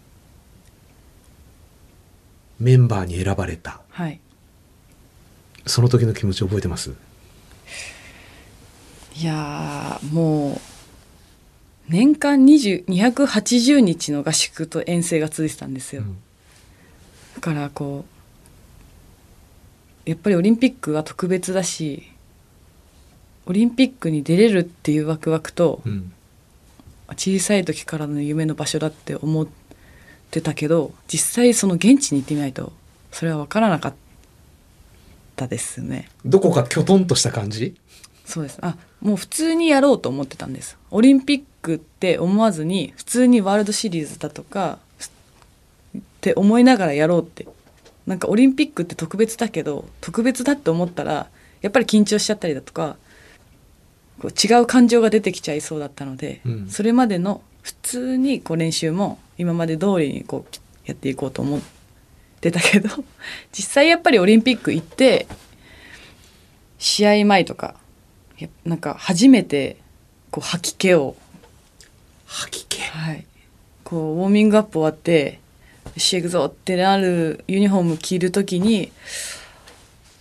[2.59, 3.81] メンバーに選ばれた。
[3.91, 4.21] はい。
[5.67, 6.95] その時の気持ち覚えてます？
[9.17, 10.61] いやーもう
[11.89, 16.17] 年間20 280日の合宿と遠征が続いてたんですよ、うん。
[17.37, 18.05] だからこ
[20.07, 22.11] うやっぱりオリンピックは特別だし
[23.47, 26.13] オリンピックに出れるっていうワクワクと、うん。
[27.15, 29.47] 小さい時からの夢の場所だって思っ
[30.31, 32.73] てたけど実際その現地に行ってみないと
[33.11, 33.95] それは分からなかっ
[35.37, 36.09] たですね。
[36.25, 37.75] どこかきょとんとした感じ？
[38.25, 38.59] そうです。
[38.63, 40.77] あもう普通にやろうと思ってたんです。
[40.91, 44.79] オリンピックって思わずに普通にワールドシリーズだとか
[45.97, 47.47] って思いながらやろうって。
[48.07, 51.29] なんかオリンピックって特別だけど特別だって思ったら
[51.63, 52.99] やっぱり緊張しちゃったりだとか
[54.21, 56.69] こう違う感情が出てきちゃいそうだったので、うん。
[56.69, 61.61] それまでの普通にこう練習も今まで通りにこうやっていこうと思っ
[62.41, 62.91] てたけど
[63.53, 65.27] 実際やっぱりオリンピック行って
[66.79, 67.77] 試合前とか
[68.39, 69.77] やなんか初めて
[70.31, 71.17] こう吐き気を、
[72.27, 72.81] 吐き気。
[72.81, 73.25] はい、
[73.85, 75.39] こうウォーミングアップ終わって
[75.87, 78.93] 「よし行くぞ」ってなるユニフォーム着る時に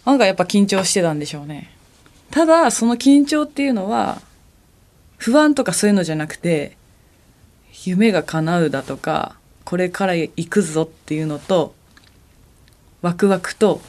[0.05, 1.72] なんかやっぱ緊張してたんでしょうね。
[2.33, 4.19] ただその緊張っていうのは
[5.17, 6.75] 不安とかそういうのじゃなくて
[7.85, 11.75] 夢が叶うだとかこれから行くぞっていうのと
[13.03, 13.81] ワクワクと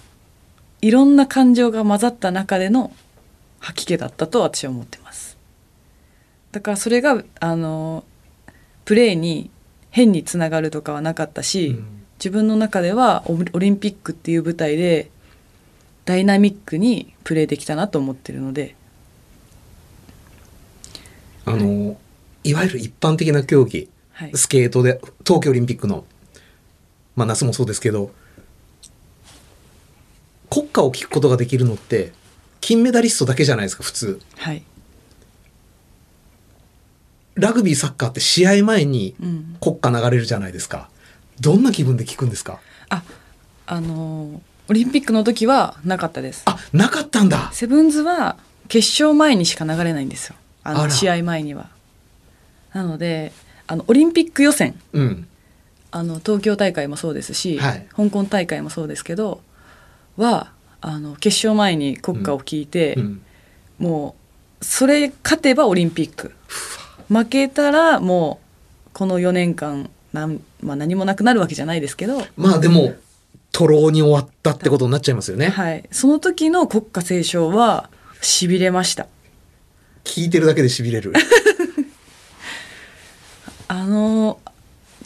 [0.83, 2.93] いろんな感情が混ざった中での
[3.61, 5.39] 吐き気だったと私は思ってます。
[6.53, 8.05] だからそれがあの
[8.85, 9.49] プレーに
[9.91, 12.05] 変につながるとかはなかったし、うん。
[12.19, 15.11] 自分の中ではオオリンピックっていう舞台で
[16.05, 18.77] ダイナミックにプレーできたなと思ってるので。
[21.47, 21.99] あの、
[22.43, 24.37] い、わゆる一般的な競技、はい。
[24.37, 26.05] スケートで東京オリンピックの。
[27.17, 28.13] まあ夏もそうですけど。
[30.51, 32.13] 国歌を聞くことができるのって
[32.61, 34.21] 金メダリストだけじゃないですか普通。
[34.37, 34.63] はい、
[37.35, 40.89] ラグビーサッカーって試合前にうん、国歌流れるじゃないですか。
[41.41, 42.61] どんな気分で聞くんですか？
[42.89, 43.03] あ
[43.67, 46.43] あのオリンピックの時はなかったです。
[46.47, 47.51] あなかったんだ。
[47.53, 48.37] セブンズは
[48.69, 50.37] 決勝前にしか流れないんですよ。
[50.63, 51.69] あの試合前には。
[52.73, 53.33] なので
[53.67, 54.79] あのオリンピック予選。
[54.93, 55.29] うん。
[55.91, 57.87] あの東京大会もそうですし、はい。
[57.95, 59.43] 香港大会もそうですけど
[60.17, 60.51] は
[60.81, 63.23] あの決勝前に国歌を聞いて、うん。
[63.79, 64.17] も
[64.61, 66.33] うそれ勝てばオリンピック。
[67.09, 68.41] 負けたらも
[68.87, 72.95] うこの4年間なん、まあ、何もなくなるわけじゃないですけど、まあでも
[73.55, 77.89] 徒労に終わったってことになっちゃいますよね、はい、その時の国歌斉唱は
[78.21, 79.07] しびれました。
[80.03, 81.13] 聞いてるだけでしびれる。
[83.69, 84.41] あの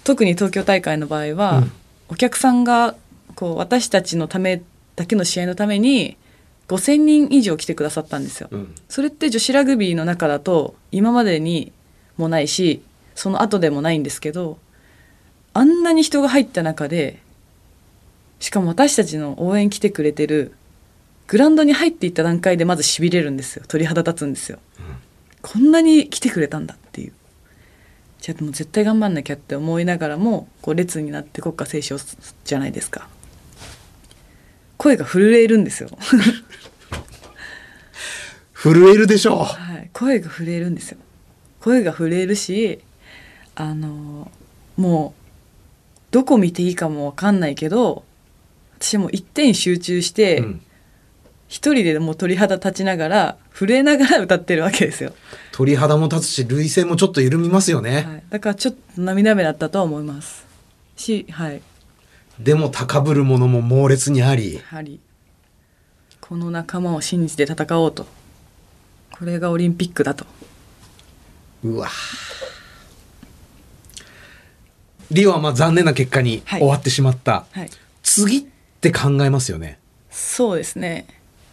[0.02, 1.72] 特に東京大会の場合は、うん。
[2.08, 2.94] お客さんが
[3.34, 4.62] こう私たちのため
[4.96, 6.16] だけの試合のために
[6.68, 8.48] 5,000人以上来てくださったんですよ。
[8.50, 8.74] うん。
[8.88, 11.70] それって女子ラグビーの中だと今までに
[12.16, 12.80] もないし
[13.14, 14.58] その後でもないんですけど
[15.52, 17.20] あんなに人が入った中で
[18.40, 20.52] しかも私たちの応援来てくれてる
[21.26, 23.64] グラウンドに入っていった段階でまずしびれるんですよ。
[23.68, 24.58] 鳥肌立つんですよ、
[25.42, 27.12] こんなに来てくれたんだっていう。
[28.20, 31.98] じゃあもう絶対頑張んなきゃって思いながらもこう列になって国歌斉唱
[32.44, 33.08] じゃないですか。
[34.76, 35.90] 声が震えるんですよ。
[38.54, 39.44] 震えるでしょう。
[39.44, 40.98] はい、声が震えるんですよ。
[41.60, 42.80] 声が震えるし
[43.54, 44.30] あの
[44.76, 45.22] もう
[46.12, 48.04] どこ見ていいかも分かんないけど
[48.80, 50.60] 私もう一点集中して、うん。
[51.48, 55.14] 一人でもう鳥肌立ちながら震えながら歌ってるわけですよ、
[55.50, 60.46] 鳥肌も立つし涙腺もちょっと緩みますよね、はい、だからちょっと涙目だったとは思います。
[60.96, 61.62] しはい。
[62.38, 64.56] でも高ぶるものも猛烈にあり。
[64.56, 65.00] やはり
[66.20, 68.06] この仲間を信じて戦おうと。
[69.18, 70.26] これがオリンピックだと。
[71.64, 71.88] うわ。
[75.10, 76.60] リオはまあ残念な結果にはい。
[76.60, 77.70] 終わってしまった、はい。
[78.02, 78.46] 次
[78.78, 79.78] って考えますよね。
[80.08, 81.06] そうですね。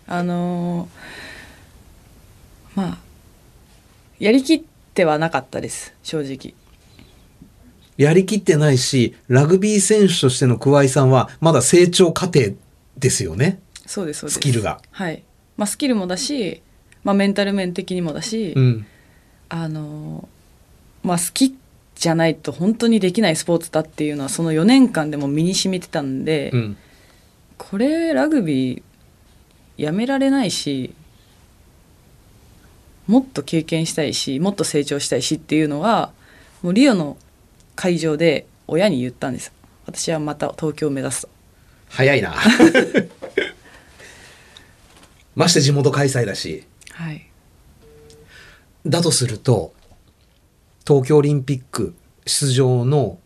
[0.08, 2.98] あのーまあ
[4.20, 4.62] やりきっ
[4.94, 6.54] てはなかったです正直。
[7.98, 12.52] やりきってないしラグビー選手としての桑井さんはまだ成長過程
[12.98, 13.60] ですよね。
[13.88, 14.36] そうですそうです。
[14.36, 14.80] スキルが。
[14.92, 15.24] はい、
[15.58, 16.62] まあ、スキルもだし、
[17.04, 18.86] まあ、メンタル面的にもだし、うん。
[19.50, 21.56] あのーまあ好き
[21.96, 26.78] じゃないと本当にできないスポーツだっていうのはその4年間でも身に染みてたんで、うん
[27.70, 28.84] これラグビー
[29.78, 30.94] やめられないし
[33.08, 36.12] もっと経験したいしもっと成長したいしっていうのは
[36.62, 37.18] もうリオの
[37.76, 39.52] 会場で親に言ったんです。
[39.86, 41.30] 私はまた東京を目指すと。
[41.90, 42.36] 早いな。
[45.36, 46.64] まして地元開催だし。
[46.92, 47.28] はい。
[48.86, 49.74] だとすると
[50.88, 53.20] 東京オリンピック出場の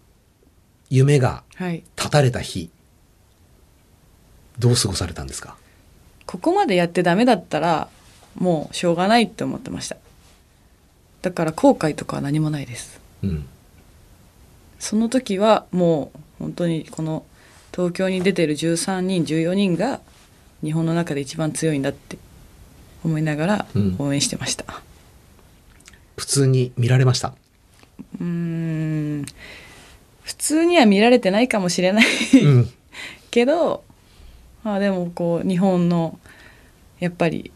[0.90, 1.84] 夢がはい。
[1.98, 2.70] 絶たれた日
[4.60, 5.56] どう過ごされたんですか？
[6.26, 7.90] ここまでやってダメだったら
[8.36, 9.98] もうしょうがないって思ってました。
[11.22, 13.00] だから後悔とかは何もないです。
[13.24, 13.46] うん。
[14.80, 17.26] その時はもう本当にこの
[17.74, 20.00] 東京に出てる13人14人が
[20.64, 22.18] 日本の中で一番強いんだって
[23.04, 23.96] 思いながらうん。
[24.00, 24.66] 応援してました、
[26.18, 27.34] 普通に見られました？
[28.20, 29.26] うーん。
[30.24, 32.06] 普通には見られてないかもしれない
[32.44, 32.70] うん。
[33.32, 33.84] けど、
[34.64, 36.20] まあ、でもこう日本の
[37.00, 37.52] やっぱり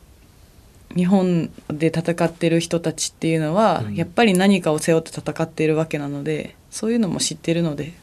[0.95, 3.95] 日本で戦ってる人たちっていうのは、うん。
[3.95, 7.93] やっぱり何かを背負って戦っているわけなのでそういうのも知ってるので、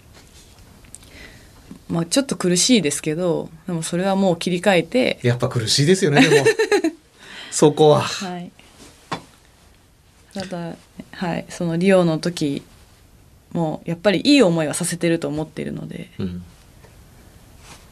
[1.89, 6.47] まあ、ちょっと苦しいですけどでもそれはもう切り替えて、やっぱ苦しいですよねでも。
[7.51, 8.03] そこは。
[8.03, 8.53] はい、
[10.35, 10.77] ただ、
[11.13, 12.63] はい、そのリオの時
[13.53, 16.11] もやっぱりいい思いはさせてると思っているので。
[16.19, 16.43] うん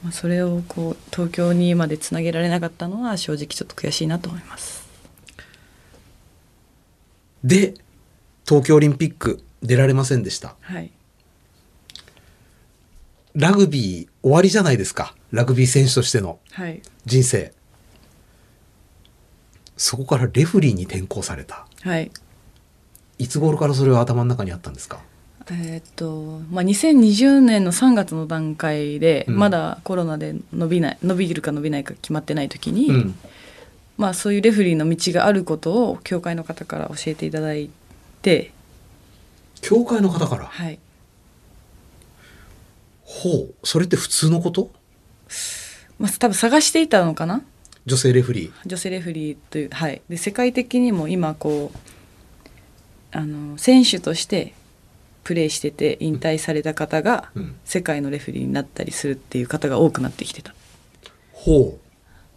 [0.02, 4.86] まあ、それをこう東京にまでつなげられなかったのは正直ちょっと悔しいなと思います。
[7.42, 7.74] で
[8.46, 10.56] 東京オリンピック出られませんでした。
[10.60, 10.90] はい、
[13.34, 15.14] ラグビー終わりじゃないですか。
[15.32, 17.52] ラグビー選手としてのはい、人生。
[19.76, 21.66] そこからレフリーに転向された。
[21.82, 22.10] はい。
[23.18, 25.00] いつ頃からそれは頭の中にあったんですか？
[25.50, 29.36] えーっと、まあ、2020年の3月の段階で、うん。
[29.36, 33.14] まだコロナで伸びない伸びるか伸びないか決まってない時に、うん。
[33.96, 37.70] まあ、そういうレフェリーの道があることを教会の方から教えていただい
[38.22, 38.52] て、
[39.60, 40.46] 教会の方から？
[40.46, 40.78] はい、
[43.02, 43.54] ほう。
[43.64, 44.70] それって普通のこと？
[45.98, 47.42] まあ、多分探していたのかな？
[47.86, 48.52] 女性レフリー。
[48.66, 51.78] 女性レフェリーという、はい、で世界的にも今こう
[53.10, 54.54] あの選手として
[55.28, 57.56] プレーしてて引退された方がうん。
[57.66, 60.52] 世界のレフェリーになったりするっていう方が多くなってきてた。
[60.52, 60.54] っ
[61.32, 61.78] ほ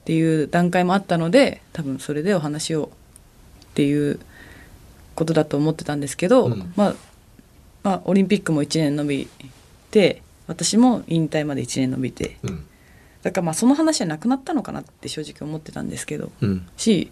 [0.03, 2.91] ていう段階もあったので多分それでお話を
[3.63, 4.19] っていう
[5.15, 6.73] ことだと思ってたんですけど、うん。
[6.75, 6.95] まあ、
[7.83, 9.29] まあオリンピックも1年延び
[9.89, 12.39] て私も引退まで1年延びて。
[12.43, 12.65] ううん。
[13.23, 16.67] だからまあその話はなくなったのかなって正直思ってたんですけどうん。
[16.75, 17.09] し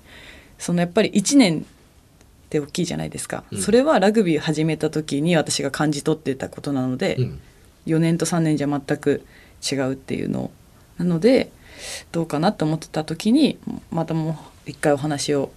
[0.57, 1.65] そのやっぱり1年
[2.49, 3.61] って大きいじゃないですか、うん。
[3.61, 7.39] それはラグビー始めた時に私が感じ取ってたことなので、うん。
[7.85, 9.23] 4年と3年じゃ全く
[9.71, 10.51] 違うっていうの。
[10.97, 11.51] なので
[12.11, 13.57] どうかなと思ってた時に
[13.89, 14.31] またも
[14.65, 15.51] う一回お話を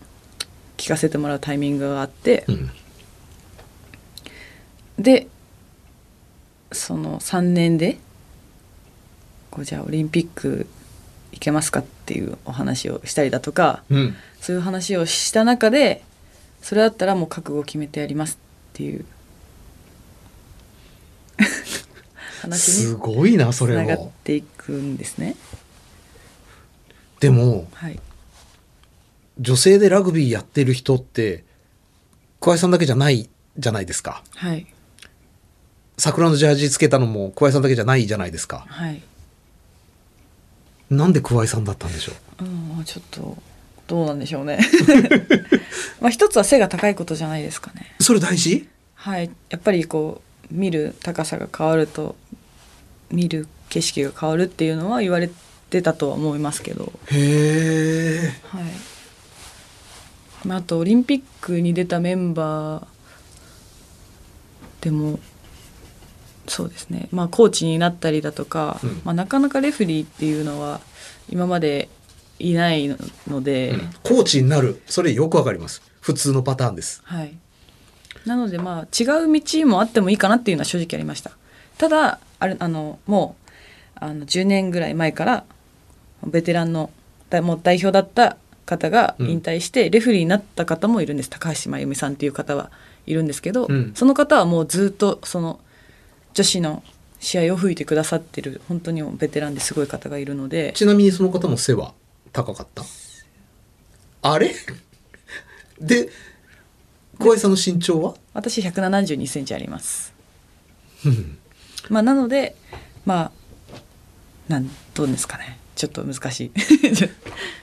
[0.77, 2.71] 聞かせてもらうタイミングがあってうん。
[4.99, 5.27] で
[6.71, 7.99] その3年で
[9.51, 10.69] こうじゃあオリンピック
[11.33, 14.15] 行けますかっていうお話をしたりだとかうん。
[14.41, 16.05] そういう話をした中で
[16.63, 18.39] それだったらもう覚悟を決めてやります
[18.71, 19.05] っていう。
[22.43, 25.37] 話すにごいなそれつながっもていくんですね。
[27.21, 28.01] でもはい、
[29.39, 31.45] 女性でラグビーやってる人って
[32.41, 34.25] 桑井さんだけじゃないじゃないですか。
[34.35, 34.67] はい、
[35.99, 38.65] 桜のジャージつけたのも桑井さんだけじゃないじゃないですか。
[38.69, 39.01] はい。
[40.91, 42.45] なんで桑井さんだったんでしょう？
[42.45, 43.39] ん、ちょっと
[43.87, 44.59] どうなんでしょうね。
[46.01, 47.95] まあ一つは背が高いことじゃないですかね。
[47.99, 48.69] うそれ大事？
[48.95, 52.15] はい、やっぱりこう見る高さが変わると
[53.11, 55.31] 見る景色が変わるっていうのは言われ
[55.71, 56.93] てたとは思いますけど。
[57.07, 58.65] へえはい。
[60.45, 62.85] まあ、あとオリンピックに出たメンバー
[64.83, 65.21] でも
[66.49, 70.81] そうですね、まあ、コーチになったりだとか、うんまあ、なかなかレフェリーっていうのは
[71.31, 71.89] 今まで
[72.51, 72.89] いない
[73.29, 74.83] ので、コーチになる。
[74.87, 75.83] それよくわかります。
[76.01, 77.01] 普通のパターンです。
[77.05, 77.33] はい、
[78.27, 81.31] なのでまあ違う道もあってもいいかなっていうのは正直ありました。
[81.79, 83.51] ただあれあのもう
[83.95, 85.45] あの10年ぐらい前から
[86.27, 86.91] ベテランの
[87.31, 92.71] だもう代表だった方が引退してレフェリーになった方もいるんです、高橋真由美さんっていう方は
[93.07, 93.93] いるんですけど、うん。
[93.95, 95.61] その方はもうずっとその
[96.35, 96.83] 女子の
[97.21, 100.73] 試合を吹いてくださってる本当にベテランですごい方がいるので。
[100.75, 101.95] ちなみにその方も背は？
[102.33, 102.85] 高かった。
[104.23, 104.55] あれ？
[105.81, 106.09] で
[107.19, 108.15] 小井さんの身長は？
[108.33, 110.13] 私1 7 2センチあります。
[111.89, 112.57] まあなので
[113.05, 113.33] まあ
[114.49, 115.59] なんどうですかね。
[115.75, 116.53] ちょっと難し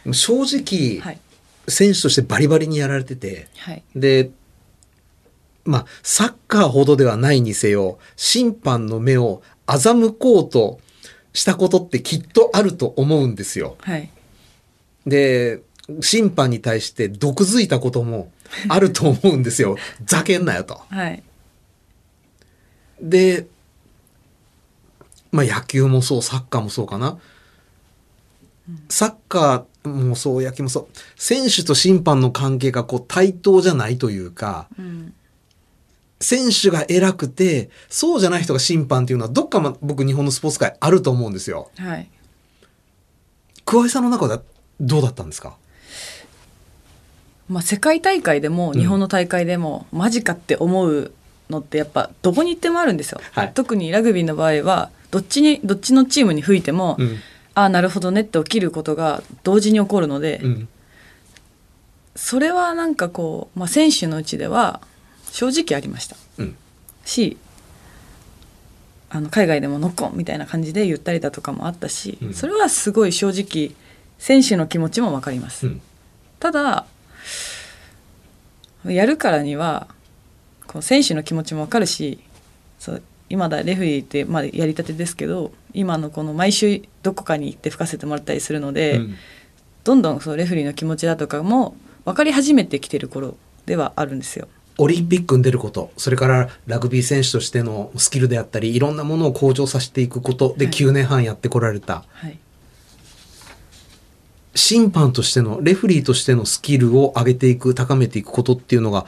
[0.05, 0.13] い。
[0.13, 1.20] 正直、はい。
[1.67, 3.84] 選手としてバリバリにやられててはい。
[3.95, 4.32] で
[5.65, 10.80] まあサッカーほどではないにせよ審判の目を欺こうと
[11.34, 13.78] したことってきっとあると思うんですよ。
[13.82, 14.09] はい
[15.05, 15.61] で
[16.01, 18.31] 審判に対して毒づいたことも
[18.67, 19.77] あると思うんですよ。
[20.05, 20.81] ざけんなよと。
[20.89, 21.23] はい
[23.01, 23.47] で、
[25.31, 27.17] まあ野球もそう、サッカーもそうかな。
[28.89, 35.13] サッカーもそう、野球もそう、選手と審判の関係がこう対等じゃないというか、うん
[36.21, 41.71] 選手が偉くて、そうじゃない人が審判っていうのは、どっかま僕日本のスポーツ界あると思うんですよ。
[41.77, 42.11] はい
[43.63, 44.41] 桑井さんの中では
[44.80, 45.55] どうだったんですか？
[47.47, 51.11] まあ、世界大会でも日本の大会でも、マジかって思う
[51.49, 57.17] のってやっぱどこに行ってもあるんですよ、はい特にラグビーの場合はどっちにどっちのチームに吹いても、うん。
[57.55, 60.67] ああなるほどねって起きることが同時に起こるので、うん。
[62.15, 64.82] それはなんかこう、まあ、選手のうちでは
[65.32, 66.55] 正直ありましたうん。
[67.05, 67.38] し
[69.09, 73.71] あの海外でもノックオンみたいな感じで言ったりだとかもあったし、うんそれはすごい正直
[74.20, 75.82] 選手の気持ちも分かります、うん。
[76.39, 76.86] ただ
[78.86, 79.88] やるからには
[80.67, 82.20] こう選手の気持ちも分かるし
[82.78, 89.15] そう今だレフェリーって、まあ、やりたてですけど今のこの毎週どこかに行って吹かせてもらったりするので、うん
[89.84, 94.47] どんどんそうレフェリーの気持ちだとかも分かり始めてきてる頃ではあるんですよ。
[94.78, 102.05] オリンピックに出ること、それからラグビー選手としてのスキルであったり、いろんなものを向上させていくことではい9年半やってこられた。
[102.11, 102.38] はい、
[104.55, 109.05] 審判としての、レフリーとしてのスキルを上げていく、高めていくことっていうのが、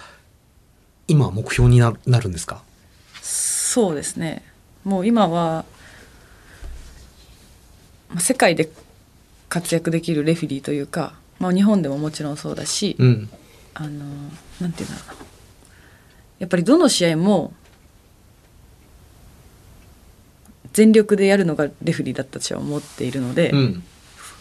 [1.07, 2.61] 今は目標にななるんですか？
[3.21, 4.43] そうですね
[4.85, 5.65] もう今は
[8.09, 8.69] まあ世界で
[9.49, 13.29] 活躍できるレフェリーというか、まあ、日本でももちろんそうだし、うん。
[13.73, 14.05] あの
[14.61, 15.15] なんていうんだろうな
[16.39, 17.53] やっぱりどの試合も
[20.71, 23.83] 全力でやるのがレフェリーだったとは思っているので、うん。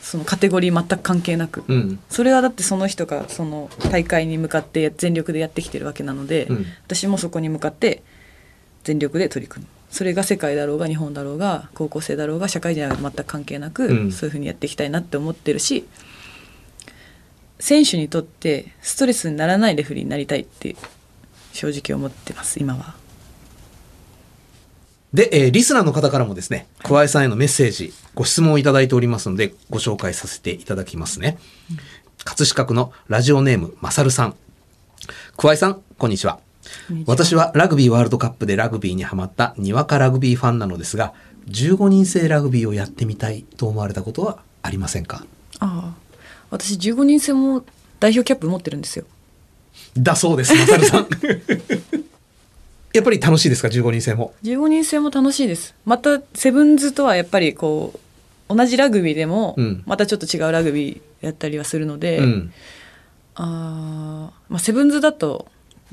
[0.00, 1.98] そのカテゴリー全く関係なく、うん。
[2.08, 8.02] それはだってその人がその大会に向かって全力でやってきてるわけなので、うん私もそこに向かって
[8.84, 15.86] 全力で取り組むそれが世界だろうが日本だろうが高校生だろうが社会人は全く関係なく、うんそういうふうにやっていきたいなって思ってるし
[17.58, 20.74] 選手にとってストレスにならないレフェリーになりたいって
[21.52, 22.99] 正直思ってます今は。
[25.12, 31.38] で、えーリスナーの方からもですね、桑井さんへのメッセージ、ご質問をいただいておりますので、ご紹介させていただきますね。
[32.24, 34.36] 葛飾区のラジオネーム、まさるさん。
[35.36, 36.38] 桑井さん、こんにちは。
[37.06, 41.12] 私はラグビーワールドカップでラグビーにハマったにわかラグビーファンなのですが、
[41.48, 45.24] 15人制ラグビーをやってみたいと思われたことはありませんか？
[45.58, 45.94] ああ
[46.50, 47.64] 私15人制も
[47.98, 49.06] 代表キャップ持ってるんですよ。
[49.96, 51.08] だそうです、まさるさん。
[52.92, 54.34] やっぱり楽しいですか、15人制も。
[54.42, 57.92] 15人制も楽しいですまたセブンズとはやっぱりこ
[58.48, 62.52] う同じラグビーでもうんまたちょっと違うラグビーやったりはするので、うん。
[63.36, 65.46] あーまあ、セブンズだと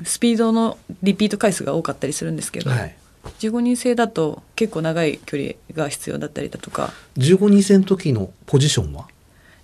[0.03, 2.95] スピードのリピート回数が多かったりするんですけど、はい。
[3.39, 9.07] 15人制だと結構長い距離が必要だったりだとか、15人制の時のポジションは？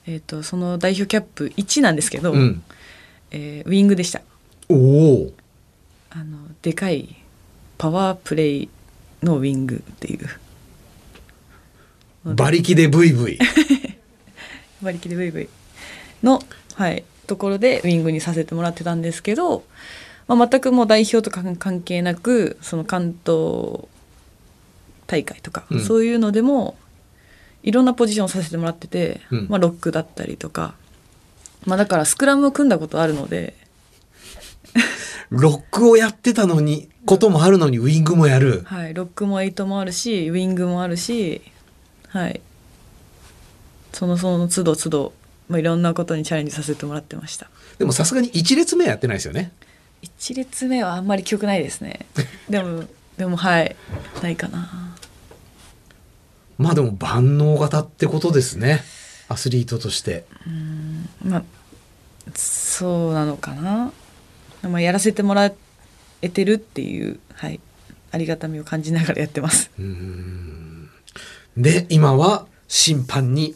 [0.06, 2.64] えー、とその代表キャップ1なんですけど、うん。
[3.32, 4.22] えーウィングでした
[4.70, 5.34] おお。
[6.10, 7.16] あのでかい
[7.84, 8.70] パワープレイ
[9.24, 10.30] のウィングっていう。
[12.24, 13.38] 馬力でブイブイ。
[14.82, 15.50] 馬力でブイブイ
[16.24, 16.42] の、
[16.76, 19.66] はい、ところでウィングにさせてもらってたんですけど、
[20.30, 23.90] まあ、全くもう代表とか関係なくその関東
[25.06, 25.82] 大会とか、うん。
[25.82, 26.78] そういうのでも
[27.64, 29.48] いろんなポジションをさせてもらってて、うん。
[29.50, 30.74] まあ、ロックだったりとか、
[31.66, 33.62] まあ、だからスクラムを組んだことあるので。
[35.32, 38.64] ロックをやってたのに、こともあるのにウイングもやる。
[38.66, 41.42] はい、ロックもエイトもあるしウィングもあるし、
[42.10, 42.42] はい、
[43.92, 45.14] そのその都度都度、
[45.50, 47.50] まあ、いろんなことにチャレンジさせてもらってました。
[47.78, 49.52] でもさすがに一列目はやってないですよね。
[50.02, 52.06] 一列目はあんまり記憶ないですね
[52.50, 52.84] でも
[53.18, 53.76] でもはい
[54.22, 54.98] ないかな
[56.58, 58.84] まあでも万能型ってことですね。
[59.28, 60.26] アスリートとして。
[61.26, 61.44] まあ
[62.36, 63.92] そうなのかな、
[64.62, 65.48] まあ、やらせてもら
[66.24, 67.60] えてるっていうはい
[68.12, 69.70] ありがたみを感じながらやってます
[71.58, 73.56] で、今は審判に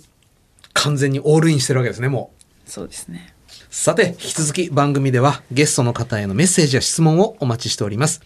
[0.74, 2.32] 完全にオールインしてるわけですね、も
[2.68, 2.70] う。
[2.70, 3.34] そうですね
[3.70, 8.22] さて、引き続き番組ではゲストの方へのメッセージや質問をお待ちしております。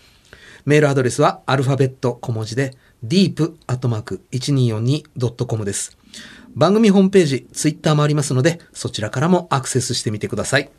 [0.65, 2.75] メールアドレスはアルファベット小文字で
[3.05, 5.97] deep.1242.com です。
[6.53, 10.69] 番組ホームページ、ツイッターもありますので、そちらからもアクセスしてみてください。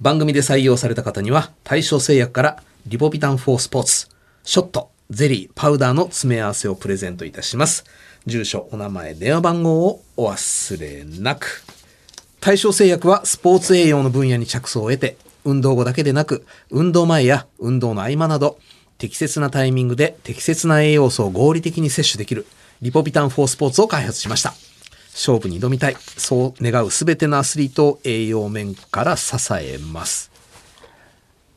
[0.00, 4.08] 番組で採用された方には、対象製薬からリポビタン4スポーツ、
[4.42, 7.84] ショット、ゼリー、パウダーの詰め合わせをプレゼントいたします。
[8.26, 11.62] 住所、お名前、電話番号をお忘れなく。
[12.40, 18.58] 対象製薬はスポーツ栄養の分野に着想を得て、運動後だけでなく、運動前や運動の合間など、
[18.96, 22.46] 適切なタイミングで適切な栄養素を合理的に摂取できる、
[22.80, 24.54] リポビタン4スポーツを開発しました。
[25.12, 25.96] 勝負に挑みたい。
[26.16, 30.29] そう願うすべてのアスリートを栄養面から支えます。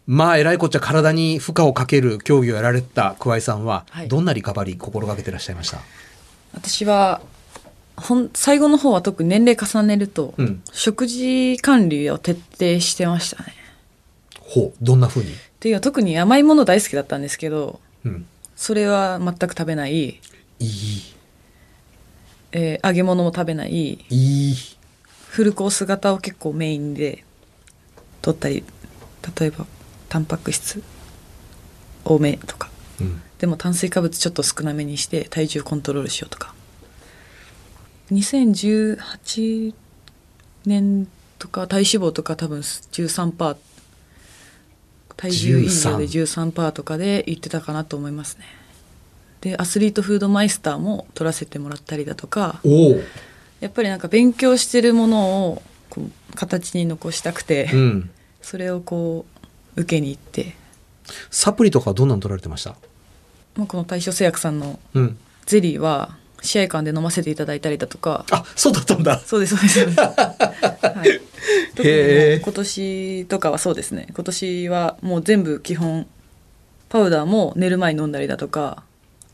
[0.05, 4.07] まあ、えらいこっちゃ体に負荷をかける競技をやられた桑井さんは、はい。
[4.09, 5.79] どんなリカバリー心がけてらっしゃいました？
[6.53, 7.21] 私は
[7.95, 10.61] ほん最後の方は特に年齢重ねると、うん。
[10.71, 13.53] 食事管理を徹底してましたね。
[14.41, 15.31] ほう、どんな風に？
[15.31, 18.25] っていうのは特に甘いもの大好きだったんですけどうん。
[18.55, 20.19] それは全く食べない、い
[20.59, 21.01] い、
[22.51, 23.71] えー揚げ物も食べない。
[23.71, 24.55] いい。
[25.29, 27.23] フルコース型を結構メインで
[28.21, 28.63] 取ったり
[29.39, 29.65] 例えば
[30.13, 30.83] タンパク質
[32.05, 32.69] 多めとか
[33.01, 33.19] うん。
[33.39, 36.53] でも炭水化物ちょっと少なめにして体重コントロールしようとか
[38.11, 39.73] 2018
[40.67, 41.07] 年
[41.39, 43.57] とか体脂肪とか多分13%
[45.17, 48.45] 体重以上で13%とかで言ってたかなと思いますね
[49.41, 52.61] でアスリートフードマイスターも取らせてもらったりだとか。
[53.59, 58.09] やっぱりなんか勉強してるものをこう形に残したくて、うん。
[58.41, 59.32] それをこう
[59.75, 60.55] 受けに行って、
[61.31, 62.75] サプリとかはどんなの取られてました？
[63.55, 65.17] まあ、この大正製薬さんのうん。
[65.45, 69.19] ゼリーは試合館で飲ませていただいたりだとかあ、そうだったんだ。
[69.19, 71.21] そうですそうです はい、
[71.75, 76.07] 特に今年とかはそうですね今年はもう全部基本
[76.89, 78.83] パウダーも寝る前に飲んだりだとか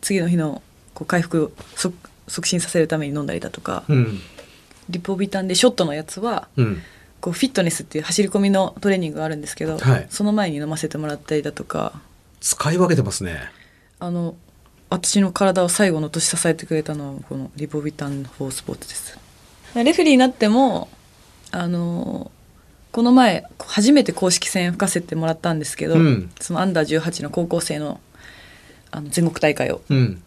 [0.01, 0.61] 次の日の
[0.93, 1.95] こう回復を促
[2.27, 4.19] 促進させるために飲んだりだとか、うん。
[4.89, 6.81] リポビタンでショットのやつはうん。
[7.21, 10.07] こうフィットネスっていう走り込みのトレーニングがあるんですけど、はい。
[10.09, 12.01] その前に飲ませてもらったりだとか。
[12.39, 13.51] 使い分けてますね。
[13.99, 14.35] あの
[14.89, 19.19] 私の体を最後の年支えてくれたのはこのリポビタンフォースポーツです。
[19.75, 20.89] レフェリーになっても
[21.51, 22.31] あの
[22.91, 26.31] この前初めて公式戦吹かせてもらったんですけど、うん。
[26.39, 27.99] そのアンダー18の高校生の
[28.91, 29.81] あの全国大会を。
[29.89, 30.23] うん。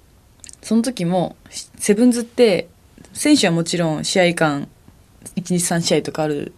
[0.63, 2.69] その時もセブンズって
[3.13, 4.69] 選手はもちろん試合間
[5.23, 6.53] 1日3試合とかある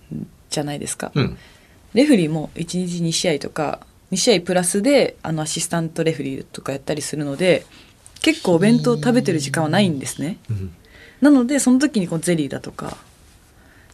[0.50, 1.38] じゃないですか、うん。
[1.94, 3.80] レフェリーも1日2試合とか
[4.12, 7.66] 2試合プラスであのアシスタントレフェリーとかやったりするので
[8.20, 10.74] 結構お弁当食べてる時間はないんですねうん。
[11.20, 12.96] なのでその時にこうゼリーだとか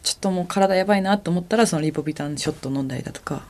[0.02, 3.40] ちょっともう体やばいなと思ったらそのリポビタンショット飲んだりだとかっ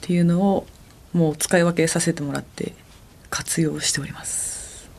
[0.00, 0.66] ていうのを
[1.12, 2.74] もう使い分けさせてもらって
[3.30, 4.90] 活用しております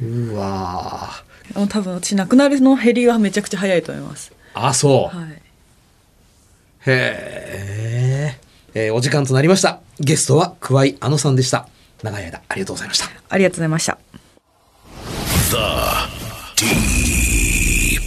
[0.00, 1.10] うわ
[1.54, 5.16] 多分私なくなるの減りがめちゃくちゃ早いと思いますあ、そう。
[5.16, 5.42] はい
[6.86, 9.80] へーえーお時間となりました。
[9.98, 11.68] ゲストは桑井あのさんでした。
[12.02, 13.06] 長い間ありがとうございました。
[13.28, 13.98] ありがとうございました
[15.50, 15.56] The
[16.56, 18.00] Deep.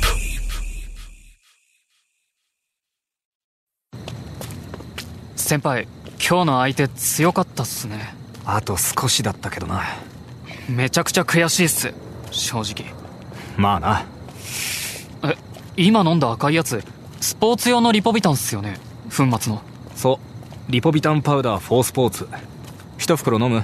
[5.36, 5.88] 先輩
[6.20, 8.16] 今日の相手強かったっすね
[8.46, 9.84] あと少しだったけどな
[10.70, 11.94] めちゃくちゃ悔しいっす
[12.32, 13.03] 正直
[13.58, 14.06] まあな。
[15.24, 15.36] え
[15.78, 16.84] 今飲んだ赤いやつ
[17.22, 19.62] スポーツ用のリポビタンっすよね粉末の。
[19.96, 20.20] そ
[20.68, 20.72] う。
[20.72, 22.28] リポビタンパウダー4スポーツ
[22.98, 23.64] 一袋飲む。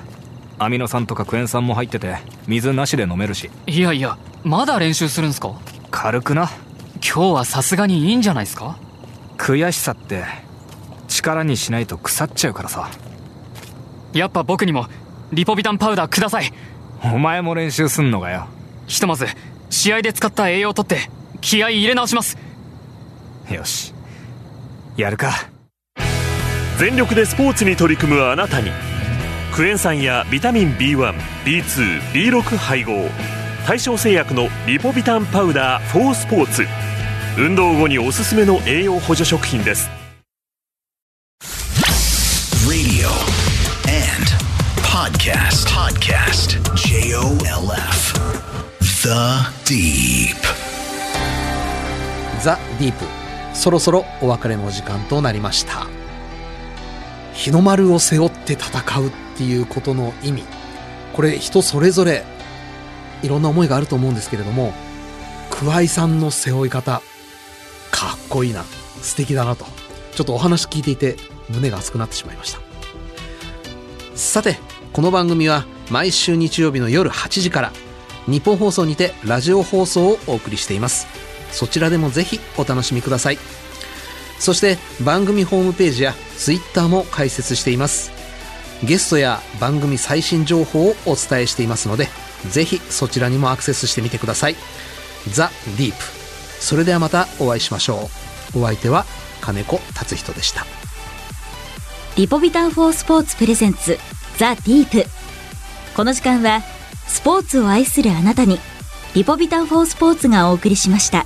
[0.57, 3.49] アミノ酸とかクエン酸も入ってて水なしで飲めるし。
[3.67, 5.53] いやいやまだ練習するんすか？
[5.91, 6.49] 軽くな。
[6.95, 8.77] 今日はさすがにいいんじゃないっすか？
[9.37, 10.25] 悔しさって
[11.07, 12.89] 力にしないと腐っちゃうからさ。
[14.13, 14.87] やっぱ僕にも
[15.31, 16.51] リポビタンパウダーください。
[17.03, 18.47] お前も練習すんのかよ。
[18.87, 19.27] ひとまず
[19.69, 21.09] 試合で使った栄養を取って
[21.41, 22.37] 気合い入れ直します。
[23.51, 23.93] よし。
[24.97, 25.49] やるか。
[26.77, 28.71] 全力でスポーツに取り組むあなたに。
[29.53, 33.09] クエン酸やビタミン B1B2B6 配合。
[33.65, 36.65] 対象製薬のリポビタンパウダー4スポーツ。
[37.37, 39.89] 運動後におすすめの栄養補助食品です。
[42.67, 43.09] Radio
[49.09, 49.63] and podcast.
[49.63, 49.65] Podcast.
[49.65, 50.29] J O L F.
[50.35, 50.59] The Deep.
[52.41, 53.05] ザ・ディープ
[53.55, 55.87] そろそろお別れの時間となりました
[57.33, 60.43] 日の丸を背負って戦うっていうことの意味
[61.13, 62.23] これ人それぞれ
[63.21, 64.73] いろんな思いがあると思うんですけれども
[65.49, 67.01] 桑井さんの背負い方
[67.91, 68.63] かっこいいな
[69.01, 69.65] 素敵だなと
[70.13, 71.17] ちょっとお話聞いていて
[71.49, 72.59] 胸が熱くなってしまいました
[74.15, 74.57] さて
[74.93, 77.73] この番組は毎週日曜日の夜8時から
[78.29, 81.07] 日本放送にてラジオ放送をお送りしています。
[81.51, 83.39] そちらでもぜひお楽しみください。
[84.37, 88.11] そして番組ホームページやツイッターも開設しています。
[88.83, 92.07] ゲストや番組最新情報をお伝えしていますので
[92.49, 94.55] ぜひそちらにもアクセスしてみてください。
[95.27, 95.97] ザ・ディープ。
[96.59, 98.09] それではまたお会いしましょ
[98.53, 98.59] う。
[98.59, 99.05] お相手は
[99.41, 100.65] 金子達人でした。
[102.15, 103.97] リポビタンフォースポーツプレゼンツ
[104.37, 105.09] ザ・ディープ。
[105.95, 106.61] この時間は
[107.09, 108.59] スポーツを愛するあなたに
[109.15, 111.25] リポビタン4スポーツがお送りしました。